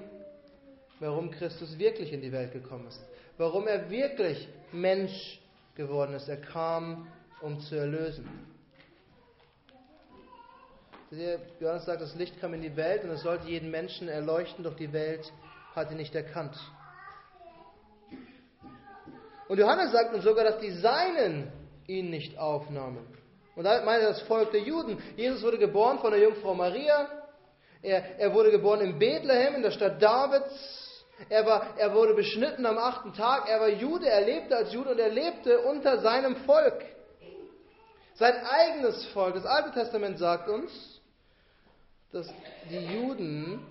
warum 0.98 1.30
Christus 1.30 1.78
wirklich 1.78 2.12
in 2.12 2.20
die 2.20 2.32
Welt 2.32 2.52
gekommen 2.52 2.88
ist. 2.88 3.00
Warum 3.38 3.68
er 3.68 3.88
wirklich 3.88 4.48
Mensch 4.72 5.40
geworden 5.76 6.14
ist. 6.14 6.28
Er 6.28 6.40
kam, 6.40 7.06
um 7.40 7.60
zu 7.60 7.76
erlösen. 7.76 8.28
Johannes 11.60 11.84
sagt, 11.84 12.02
das 12.02 12.16
Licht 12.16 12.40
kam 12.40 12.54
in 12.54 12.62
die 12.62 12.74
Welt 12.74 13.04
und 13.04 13.10
es 13.10 13.22
sollte 13.22 13.46
jeden 13.46 13.70
Menschen 13.70 14.08
erleuchten, 14.08 14.64
doch 14.64 14.74
die 14.74 14.92
Welt 14.92 15.32
hat 15.76 15.92
ihn 15.92 15.98
nicht 15.98 16.14
erkannt. 16.14 16.56
Und 19.46 19.58
Johannes 19.58 19.92
sagt 19.92 20.12
uns 20.14 20.24
sogar, 20.24 20.42
dass 20.44 20.58
die 20.58 20.72
Seinen 20.72 21.52
ihn 21.86 22.10
nicht 22.10 22.38
aufnahmen. 22.38 23.06
Und 23.56 23.64
damit 23.64 23.84
meint 23.84 24.02
er 24.02 24.10
das 24.10 24.22
Volk 24.22 24.50
der 24.50 24.62
Juden. 24.62 25.00
Jesus 25.16 25.42
wurde 25.42 25.58
geboren 25.58 25.98
von 26.00 26.10
der 26.10 26.20
Jungfrau 26.20 26.54
Maria. 26.54 27.08
Er, 27.82 28.18
er 28.18 28.34
wurde 28.34 28.50
geboren 28.50 28.80
in 28.80 28.98
Bethlehem, 28.98 29.56
in 29.56 29.62
der 29.62 29.70
Stadt 29.70 30.02
Davids. 30.02 31.04
Er, 31.28 31.46
war, 31.46 31.78
er 31.78 31.94
wurde 31.94 32.14
beschnitten 32.14 32.66
am 32.66 32.78
achten 32.78 33.12
Tag. 33.12 33.48
Er 33.48 33.60
war 33.60 33.68
Jude, 33.68 34.08
er 34.08 34.22
lebte 34.22 34.56
als 34.56 34.72
Jude 34.72 34.90
und 34.90 34.98
er 34.98 35.10
lebte 35.10 35.60
unter 35.60 36.00
seinem 36.00 36.36
Volk. 36.44 36.84
Sein 38.14 38.34
eigenes 38.44 39.06
Volk. 39.06 39.34
Das 39.34 39.46
Alte 39.46 39.72
Testament 39.72 40.18
sagt 40.18 40.48
uns, 40.48 41.00
dass 42.12 42.32
die 42.70 42.78
Juden 42.78 43.64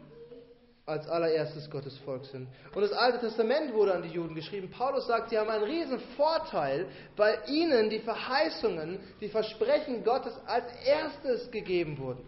als 0.85 1.07
allererstes 1.07 1.69
Gottes 1.69 1.97
Volk 1.99 2.25
sind. 2.25 2.47
Und 2.75 2.81
das 2.81 2.91
Alte 2.91 3.19
Testament 3.19 3.73
wurde 3.73 3.93
an 3.93 4.01
die 4.01 4.09
Juden 4.09 4.35
geschrieben. 4.35 4.69
Paulus 4.69 5.07
sagt, 5.07 5.29
sie 5.29 5.37
haben 5.37 5.49
einen 5.49 5.63
riesen 5.63 5.99
Vorteil, 6.17 6.87
weil 7.15 7.39
ihnen 7.47 7.89
die 7.89 7.99
Verheißungen, 7.99 8.99
die 9.21 9.29
Versprechen 9.29 10.03
Gottes 10.03 10.33
als 10.45 10.65
erstes 10.85 11.49
gegeben 11.51 11.97
wurden. 11.97 12.25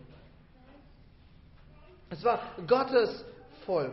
Es 2.09 2.23
war 2.23 2.39
Gottes 2.65 3.25
Volk. 3.65 3.91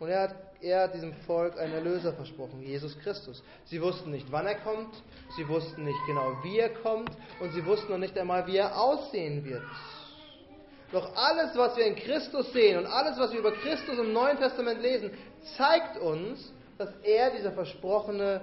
Und 0.00 0.08
er 0.08 0.22
hat, 0.22 0.34
er 0.60 0.82
hat 0.82 0.94
diesem 0.94 1.14
Volk 1.26 1.56
einen 1.56 1.74
Erlöser 1.74 2.14
versprochen, 2.14 2.62
Jesus 2.62 2.98
Christus. 2.98 3.44
Sie 3.66 3.80
wussten 3.80 4.10
nicht, 4.10 4.26
wann 4.32 4.46
er 4.46 4.56
kommt, 4.56 4.92
sie 5.36 5.46
wussten 5.46 5.84
nicht 5.84 6.00
genau, 6.08 6.36
wie 6.42 6.58
er 6.58 6.70
kommt 6.70 7.10
und 7.40 7.52
sie 7.52 7.64
wussten 7.64 7.92
noch 7.92 7.98
nicht 7.98 8.18
einmal, 8.18 8.44
wie 8.48 8.56
er 8.56 8.76
aussehen 8.76 9.44
wird. 9.44 9.62
Doch 10.92 11.14
alles, 11.16 11.56
was 11.56 11.76
wir 11.76 11.86
in 11.86 11.96
Christus 11.96 12.52
sehen 12.52 12.78
und 12.78 12.86
alles, 12.86 13.18
was 13.18 13.32
wir 13.32 13.40
über 13.40 13.52
Christus 13.52 13.98
im 13.98 14.12
Neuen 14.12 14.38
Testament 14.38 14.80
lesen, 14.80 15.10
zeigt 15.56 15.98
uns, 15.98 16.52
dass 16.78 16.90
er 17.02 17.30
dieser 17.30 17.52
versprochene 17.52 18.40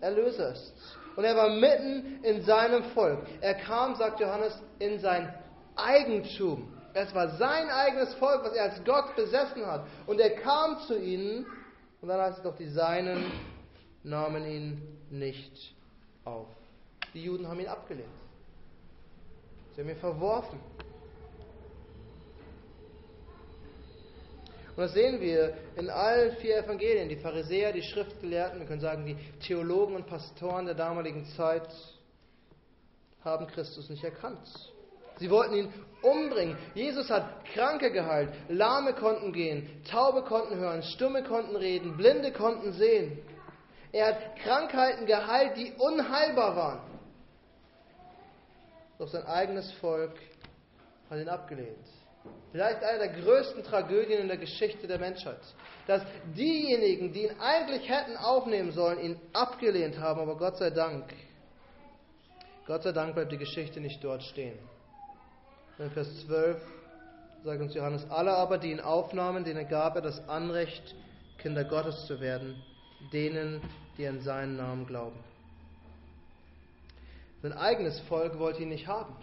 Erlöser 0.00 0.52
ist. 0.52 0.72
Und 1.16 1.24
er 1.24 1.36
war 1.36 1.50
mitten 1.50 2.22
in 2.22 2.42
seinem 2.42 2.84
Volk. 2.94 3.20
Er 3.40 3.54
kam, 3.54 3.94
sagt 3.96 4.20
Johannes, 4.20 4.58
in 4.78 4.98
sein 4.98 5.32
Eigentum. 5.76 6.72
Es 6.94 7.14
war 7.14 7.36
sein 7.36 7.70
eigenes 7.70 8.14
Volk, 8.14 8.44
was 8.44 8.52
er 8.54 8.64
als 8.64 8.84
Gott 8.84 9.14
besessen 9.16 9.66
hat. 9.66 9.86
Und 10.06 10.20
er 10.20 10.30
kam 10.36 10.78
zu 10.86 10.98
ihnen, 10.98 11.46
und 12.00 12.08
dann 12.08 12.20
heißt 12.20 12.38
es 12.38 12.44
doch, 12.44 12.56
die 12.56 12.68
Seinen 12.68 13.30
nahmen 14.02 14.44
ihn 14.46 14.98
nicht 15.10 15.74
auf. 16.24 16.48
Die 17.14 17.24
Juden 17.24 17.48
haben 17.48 17.60
ihn 17.60 17.68
abgelehnt. 17.68 18.08
Sie 19.74 19.82
haben 19.82 19.88
ihn 19.88 19.96
verworfen. 19.96 20.58
Und 24.82 24.88
das 24.88 24.94
sehen 24.94 25.20
wir 25.20 25.54
in 25.76 25.88
allen 25.90 26.34
vier 26.38 26.56
Evangelien. 26.56 27.08
Die 27.08 27.14
Pharisäer, 27.14 27.72
die 27.72 27.82
Schriftgelehrten, 27.82 28.58
wir 28.58 28.66
können 28.66 28.80
sagen, 28.80 29.06
die 29.06 29.16
Theologen 29.38 29.94
und 29.94 30.08
Pastoren 30.08 30.66
der 30.66 30.74
damaligen 30.74 31.24
Zeit 31.36 31.68
haben 33.22 33.46
Christus 33.46 33.88
nicht 33.90 34.02
erkannt. 34.02 34.40
Sie 35.20 35.30
wollten 35.30 35.54
ihn 35.54 35.72
umbringen. 36.02 36.56
Jesus 36.74 37.08
hat 37.10 37.44
Kranke 37.54 37.92
geheilt, 37.92 38.30
Lahme 38.48 38.92
konnten 38.94 39.32
gehen, 39.32 39.84
Taube 39.88 40.22
konnten 40.22 40.56
hören, 40.56 40.82
Stumme 40.82 41.22
konnten 41.22 41.54
reden, 41.54 41.96
Blinde 41.96 42.32
konnten 42.32 42.72
sehen. 42.72 43.18
Er 43.92 44.06
hat 44.06 44.36
Krankheiten 44.42 45.06
geheilt, 45.06 45.56
die 45.58 45.74
unheilbar 45.78 46.56
waren. 46.56 46.80
Doch 48.98 49.06
sein 49.06 49.26
eigenes 49.26 49.70
Volk 49.74 50.18
hat 51.08 51.20
ihn 51.20 51.28
abgelehnt. 51.28 52.01
Vielleicht 52.52 52.82
eine 52.84 52.98
der 52.98 53.22
größten 53.22 53.64
Tragödien 53.64 54.20
in 54.20 54.28
der 54.28 54.36
Geschichte 54.36 54.86
der 54.86 54.98
Menschheit. 54.98 55.40
Dass 55.86 56.02
diejenigen, 56.36 57.12
die 57.12 57.24
ihn 57.24 57.40
eigentlich 57.40 57.88
hätten 57.88 58.16
aufnehmen 58.16 58.72
sollen, 58.72 59.00
ihn 59.00 59.20
abgelehnt 59.32 59.98
haben, 59.98 60.20
aber 60.20 60.36
Gott 60.36 60.58
sei 60.58 60.70
Dank, 60.70 61.04
Gott 62.66 62.82
sei 62.82 62.92
Dank 62.92 63.14
bleibt 63.14 63.32
die 63.32 63.38
Geschichte 63.38 63.80
nicht 63.80 64.04
dort 64.04 64.22
stehen. 64.22 64.58
In 65.78 65.90
Vers 65.90 66.26
12 66.26 66.60
sagt 67.42 67.60
uns 67.60 67.74
Johannes, 67.74 68.08
alle 68.10 68.32
aber, 68.34 68.58
die 68.58 68.70
ihn 68.70 68.80
aufnahmen, 68.80 69.44
denen 69.44 69.66
gab 69.66 69.96
er 69.96 70.02
das 70.02 70.28
Anrecht, 70.28 70.94
Kinder 71.38 71.64
Gottes 71.64 72.06
zu 72.06 72.20
werden, 72.20 72.62
denen, 73.12 73.60
die 73.98 74.06
an 74.06 74.20
seinen 74.20 74.56
Namen 74.56 74.86
glauben. 74.86 75.18
Sein 77.42 77.54
eigenes 77.54 77.98
Volk 78.00 78.38
wollte 78.38 78.62
ihn 78.62 78.68
nicht 78.68 78.86
haben. 78.86 79.16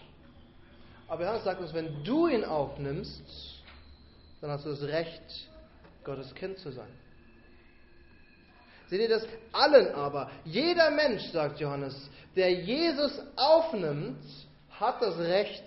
Aber 1.09 1.23
Johannes 1.23 1.43
sagt 1.43 1.59
uns, 1.59 1.73
wenn 1.73 2.03
du 2.03 2.27
ihn 2.27 2.45
aufnimmst, 2.45 3.63
dann 4.41 4.51
hast 4.51 4.65
du 4.65 4.69
das 4.69 4.83
Recht, 4.83 5.49
Gottes 6.03 6.33
Kind 6.35 6.59
zu 6.59 6.71
sein. 6.71 6.89
Seht 8.87 9.01
ihr 9.01 9.09
das? 9.09 9.27
Allen 9.51 9.93
aber, 9.93 10.31
jeder 10.45 10.91
Mensch, 10.91 11.23
sagt 11.31 11.59
Johannes, 11.59 12.09
der 12.35 12.51
Jesus 12.51 13.11
aufnimmt, 13.35 14.23
hat 14.69 15.01
das 15.01 15.17
Recht, 15.17 15.63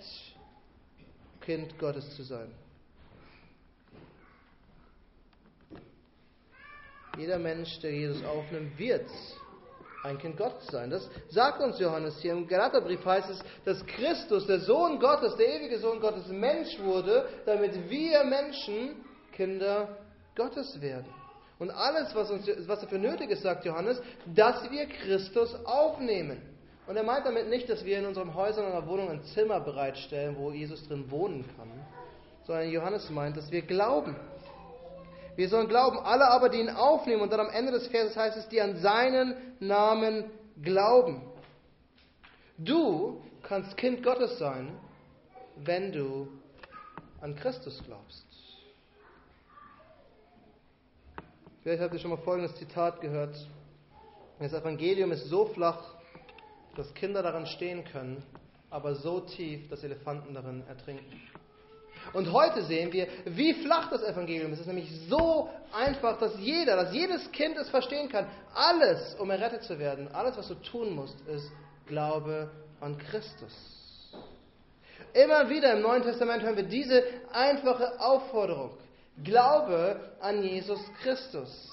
Kind 1.41 1.77
Gottes 1.77 2.15
zu 2.15 2.23
sein. 2.23 2.49
Jeder 7.17 7.37
Mensch, 7.37 7.79
der 7.79 7.91
Jesus 7.91 8.23
aufnimmt, 8.25 8.77
wird 8.79 9.09
ein 10.03 10.17
Kind 10.17 10.37
Gottes 10.37 10.67
sein. 10.67 10.89
Das 10.89 11.09
sagt 11.29 11.61
uns 11.61 11.79
Johannes 11.79 12.19
hier. 12.19 12.33
Im 12.33 12.47
Galaterbrief 12.47 13.03
heißt 13.05 13.29
es, 13.29 13.39
dass 13.63 13.85
Christus, 13.85 14.45
der 14.45 14.59
Sohn 14.59 14.99
Gottes, 14.99 15.35
der 15.37 15.61
ewige 15.61 15.79
Sohn 15.79 15.99
Gottes, 16.01 16.27
Mensch 16.27 16.77
wurde, 16.79 17.27
damit 17.45 17.89
wir 17.89 18.23
Menschen 18.25 18.97
Kinder 19.31 19.97
Gottes 20.35 20.79
werden. 20.81 21.07
Und 21.57 21.71
alles, 21.71 22.13
was, 22.13 22.29
uns, 22.29 22.45
was 22.67 22.81
dafür 22.81 22.99
nötig 22.99 23.29
ist, 23.29 23.43
sagt 23.43 23.63
Johannes, 23.63 24.01
dass 24.35 24.69
wir 24.69 24.85
Christus 24.87 25.55
aufnehmen. 25.65 26.41
Und 26.85 26.97
er 26.97 27.03
meint 27.03 27.25
damit 27.25 27.49
nicht, 27.49 27.69
dass 27.69 27.85
wir 27.85 27.99
in 27.99 28.05
unseren 28.05 28.33
Häusern 28.33 28.65
oder 28.67 28.85
Wohnung 28.85 29.09
ein 29.09 29.23
Zimmer 29.23 29.61
bereitstellen, 29.61 30.35
wo 30.37 30.51
Jesus 30.51 30.85
drin 30.87 31.09
wohnen 31.09 31.45
kann, 31.55 31.69
sondern 32.45 32.69
Johannes 32.69 33.09
meint, 33.09 33.37
dass 33.37 33.49
wir 33.51 33.61
glauben. 33.61 34.17
Wir 35.35 35.49
sollen 35.49 35.67
glauben, 35.67 35.97
alle 35.99 36.27
aber, 36.27 36.49
die 36.49 36.59
ihn 36.59 36.69
aufnehmen. 36.69 37.21
Und 37.21 37.31
dann 37.31 37.39
am 37.39 37.49
Ende 37.49 37.71
des 37.71 37.87
Verses 37.87 38.15
heißt 38.15 38.37
es, 38.37 38.47
die 38.49 38.61
an 38.61 38.77
seinen 38.77 39.35
Namen 39.59 40.29
glauben. 40.61 41.21
Du 42.57 43.21
kannst 43.41 43.75
Kind 43.77 44.03
Gottes 44.03 44.37
sein, 44.37 44.71
wenn 45.57 45.91
du 45.91 46.27
an 47.21 47.35
Christus 47.35 47.81
glaubst. 47.85 48.25
Vielleicht 51.63 51.81
habt 51.81 51.93
ihr 51.93 51.99
schon 51.99 52.11
mal 52.11 52.17
folgendes 52.17 52.55
Zitat 52.57 52.99
gehört. 53.01 53.35
Das 54.39 54.53
Evangelium 54.53 55.11
ist 55.11 55.29
so 55.29 55.45
flach, 55.45 55.95
dass 56.75 56.93
Kinder 56.93 57.23
darin 57.23 57.45
stehen 57.45 57.85
können, 57.85 58.21
aber 58.69 58.95
so 58.95 59.21
tief, 59.21 59.69
dass 59.69 59.83
Elefanten 59.83 60.33
darin 60.33 60.63
ertrinken. 60.67 61.21
Und 62.11 62.31
heute 62.31 62.63
sehen 62.63 62.91
wir, 62.91 63.07
wie 63.25 63.53
flach 63.53 63.89
das 63.89 64.03
Evangelium 64.03 64.51
ist. 64.51 64.59
Es 64.59 64.67
ist 64.67 64.73
nämlich 64.73 64.91
so 65.09 65.49
einfach, 65.73 66.19
dass 66.19 66.37
jeder, 66.39 66.75
dass 66.75 66.93
jedes 66.93 67.31
Kind 67.31 67.57
es 67.57 67.69
verstehen 67.69 68.09
kann. 68.09 68.27
Alles, 68.53 69.15
um 69.15 69.29
errettet 69.31 69.63
zu 69.63 69.79
werden, 69.79 70.09
alles, 70.13 70.37
was 70.37 70.47
du 70.49 70.55
tun 70.55 70.93
musst, 70.93 71.19
ist 71.27 71.49
Glaube 71.87 72.51
an 72.81 72.97
Christus. 72.97 73.53
Immer 75.13 75.49
wieder 75.49 75.73
im 75.73 75.81
Neuen 75.81 76.03
Testament 76.03 76.43
hören 76.43 76.55
wir 76.55 76.63
diese 76.63 77.03
einfache 77.31 77.99
Aufforderung. 77.99 78.71
Glaube 79.23 79.99
an 80.19 80.43
Jesus 80.43 80.79
Christus. 81.01 81.69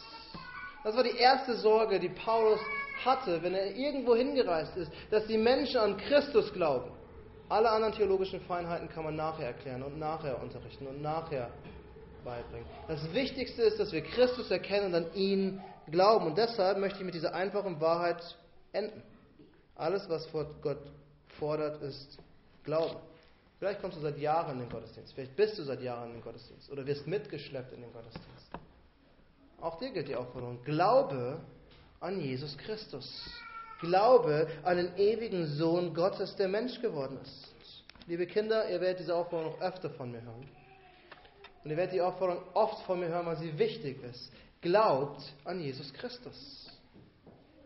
Das 0.85 0.95
war 0.97 1.03
die 1.03 1.17
erste 1.17 1.57
Sorge, 1.57 1.99
die 1.99 2.11
Paulus 2.11 2.61
hatte, 3.05 3.43
wenn 3.43 3.55
er 3.55 3.75
irgendwo 3.75 4.15
hingereist 4.15 4.77
ist, 4.77 4.93
dass 5.11 5.27
die 5.27 5.39
Menschen 5.39 5.79
an 5.79 5.97
Christus 5.97 6.53
glauben. 6.53 6.93
Alle 7.51 7.69
anderen 7.69 7.93
theologischen 7.93 8.41
Feinheiten 8.43 8.89
kann 8.89 9.03
man 9.03 9.17
nachher 9.17 9.49
erklären 9.49 9.83
und 9.83 9.99
nachher 9.99 10.41
unterrichten 10.41 10.87
und 10.87 11.03
nachher 11.03 11.51
beibringen. 12.25 12.65
Das 12.87 13.13
Wichtigste 13.13 13.63
ist, 13.63 13.81
dass 13.81 13.91
wir 13.91 14.03
Christus 14.03 14.53
erkennen 14.53 14.87
und 14.87 14.95
an 14.95 15.15
ihn 15.15 15.61
glauben. 15.91 16.27
Und 16.27 16.39
deshalb 16.39 16.79
möchte 16.79 17.01
ich 17.01 17.05
mit 17.05 17.15
dieser 17.15 17.35
einfachen 17.35 17.81
Wahrheit 17.81 18.23
enden. 18.71 19.03
Alles, 19.75 20.09
was 20.09 20.29
Gott 20.63 20.79
fordert, 21.41 21.83
ist 21.83 22.19
Glauben. 22.63 23.01
Vielleicht 23.59 23.81
kommst 23.81 23.97
du 23.97 24.01
seit 24.01 24.19
Jahren 24.19 24.53
in 24.53 24.61
den 24.61 24.71
Gottesdienst. 24.71 25.13
Vielleicht 25.13 25.35
bist 25.35 25.59
du 25.59 25.65
seit 25.65 25.83
Jahren 25.83 26.11
in 26.11 26.15
den 26.19 26.23
Gottesdienst 26.23 26.71
oder 26.71 26.87
wirst 26.87 27.07
mitgeschleppt 27.09 27.73
in 27.73 27.81
den 27.81 27.93
Gottesdienst. 27.93 28.51
Auch 29.61 29.77
dir 29.79 29.91
gilt 29.91 30.07
die 30.07 30.15
Aufforderung. 30.15 30.63
Glaube 30.63 31.41
an 31.99 32.21
Jesus 32.21 32.57
Christus. 32.59 33.29
Glaube 33.81 34.49
an 34.63 34.77
den 34.77 34.97
ewigen 34.97 35.47
Sohn 35.47 35.95
Gottes, 35.95 36.37
der 36.37 36.49
Mensch 36.49 36.81
geworden 36.81 37.19
ist. 37.23 37.51
Liebe 38.07 38.27
Kinder, 38.27 38.69
ihr 38.69 38.81
werdet 38.81 39.01
diese 39.01 39.15
Aufforderung 39.15 39.55
noch 39.55 39.61
öfter 39.61 39.91
von 39.91 40.11
mir 40.11 40.23
hören. 40.23 40.49
Und 41.65 41.71
ihr 41.71 41.77
werdet 41.77 41.95
die 41.95 42.01
Aufforderung 42.01 42.43
oft 42.55 42.85
von 42.85 43.01
mir 43.01 43.09
hören, 43.09 43.27
weil 43.27 43.37
sie 43.37 43.59
wichtig 43.59 44.03
ist. 44.03 44.33
Glaubt 44.61 45.23
an 45.45 45.61
Jesus 45.61 45.93
Christus. 45.95 46.71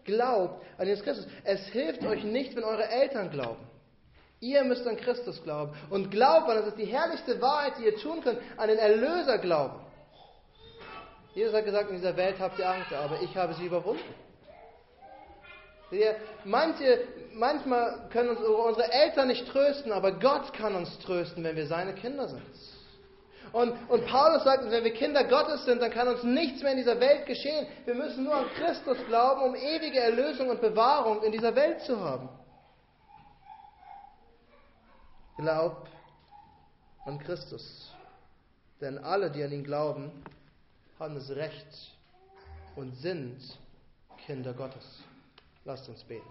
Glaubt 0.04 0.62
an 0.78 0.86
Jesus 0.86 1.02
Christus. 1.02 1.26
Es 1.44 1.66
hilft 1.68 2.04
euch 2.04 2.24
nicht, 2.24 2.54
wenn 2.54 2.64
eure 2.64 2.88
Eltern 2.88 3.30
glauben. 3.30 3.66
Ihr 4.40 4.62
müsst 4.64 4.86
an 4.86 4.96
Christus 4.96 5.42
glauben. 5.42 5.74
Und 5.90 6.10
glaubt 6.10 6.48
an, 6.48 6.58
das 6.58 6.68
ist 6.68 6.78
die 6.78 6.84
herrlichste 6.84 7.40
Wahrheit, 7.40 7.78
die 7.78 7.84
ihr 7.84 7.96
tun 7.96 8.20
könnt, 8.20 8.38
an 8.56 8.68
den 8.68 8.78
Erlöser 8.78 9.38
glauben. 9.38 9.80
Jesus 11.34 11.54
hat 11.54 11.64
gesagt, 11.64 11.90
in 11.90 11.96
dieser 11.96 12.16
Welt 12.16 12.38
habt 12.38 12.58
ihr 12.58 12.68
Angst, 12.68 12.92
aber 12.92 13.20
ich 13.22 13.34
habe 13.36 13.54
sie 13.54 13.66
überwunden. 13.66 14.14
Manche, 16.44 17.06
manchmal 17.34 18.08
können 18.10 18.30
uns 18.30 18.40
unsere 18.40 18.90
Eltern 18.92 19.28
nicht 19.28 19.46
trösten, 19.48 19.92
aber 19.92 20.12
Gott 20.12 20.52
kann 20.52 20.74
uns 20.74 20.98
trösten, 21.00 21.44
wenn 21.44 21.56
wir 21.56 21.66
seine 21.66 21.94
Kinder 21.94 22.28
sind. 22.28 22.42
Und, 23.52 23.72
und 23.88 24.04
Paulus 24.06 24.42
sagt, 24.42 24.68
wenn 24.68 24.82
wir 24.82 24.92
Kinder 24.92 25.22
Gottes 25.22 25.64
sind, 25.64 25.80
dann 25.80 25.92
kann 25.92 26.08
uns 26.08 26.24
nichts 26.24 26.60
mehr 26.62 26.72
in 26.72 26.78
dieser 26.78 26.98
Welt 26.98 27.24
geschehen. 27.26 27.68
Wir 27.84 27.94
müssen 27.94 28.24
nur 28.24 28.34
an 28.34 28.46
Christus 28.56 28.98
glauben, 29.06 29.42
um 29.42 29.54
ewige 29.54 30.00
Erlösung 30.00 30.50
und 30.50 30.60
Bewahrung 30.60 31.22
in 31.22 31.30
dieser 31.30 31.54
Welt 31.54 31.80
zu 31.82 32.00
haben. 32.00 32.28
Glaub 35.36 35.88
an 37.04 37.18
Christus. 37.20 37.92
Denn 38.80 38.98
alle, 38.98 39.30
die 39.30 39.42
an 39.44 39.52
ihn 39.52 39.62
glauben, 39.62 40.24
haben 40.98 41.14
das 41.14 41.30
Recht 41.30 41.92
und 42.74 42.96
sind 42.96 43.38
Kinder 44.26 44.52
Gottes. 44.52 45.04
Lasst 45.64 45.88
uns 45.88 46.04
beten. 46.04 46.28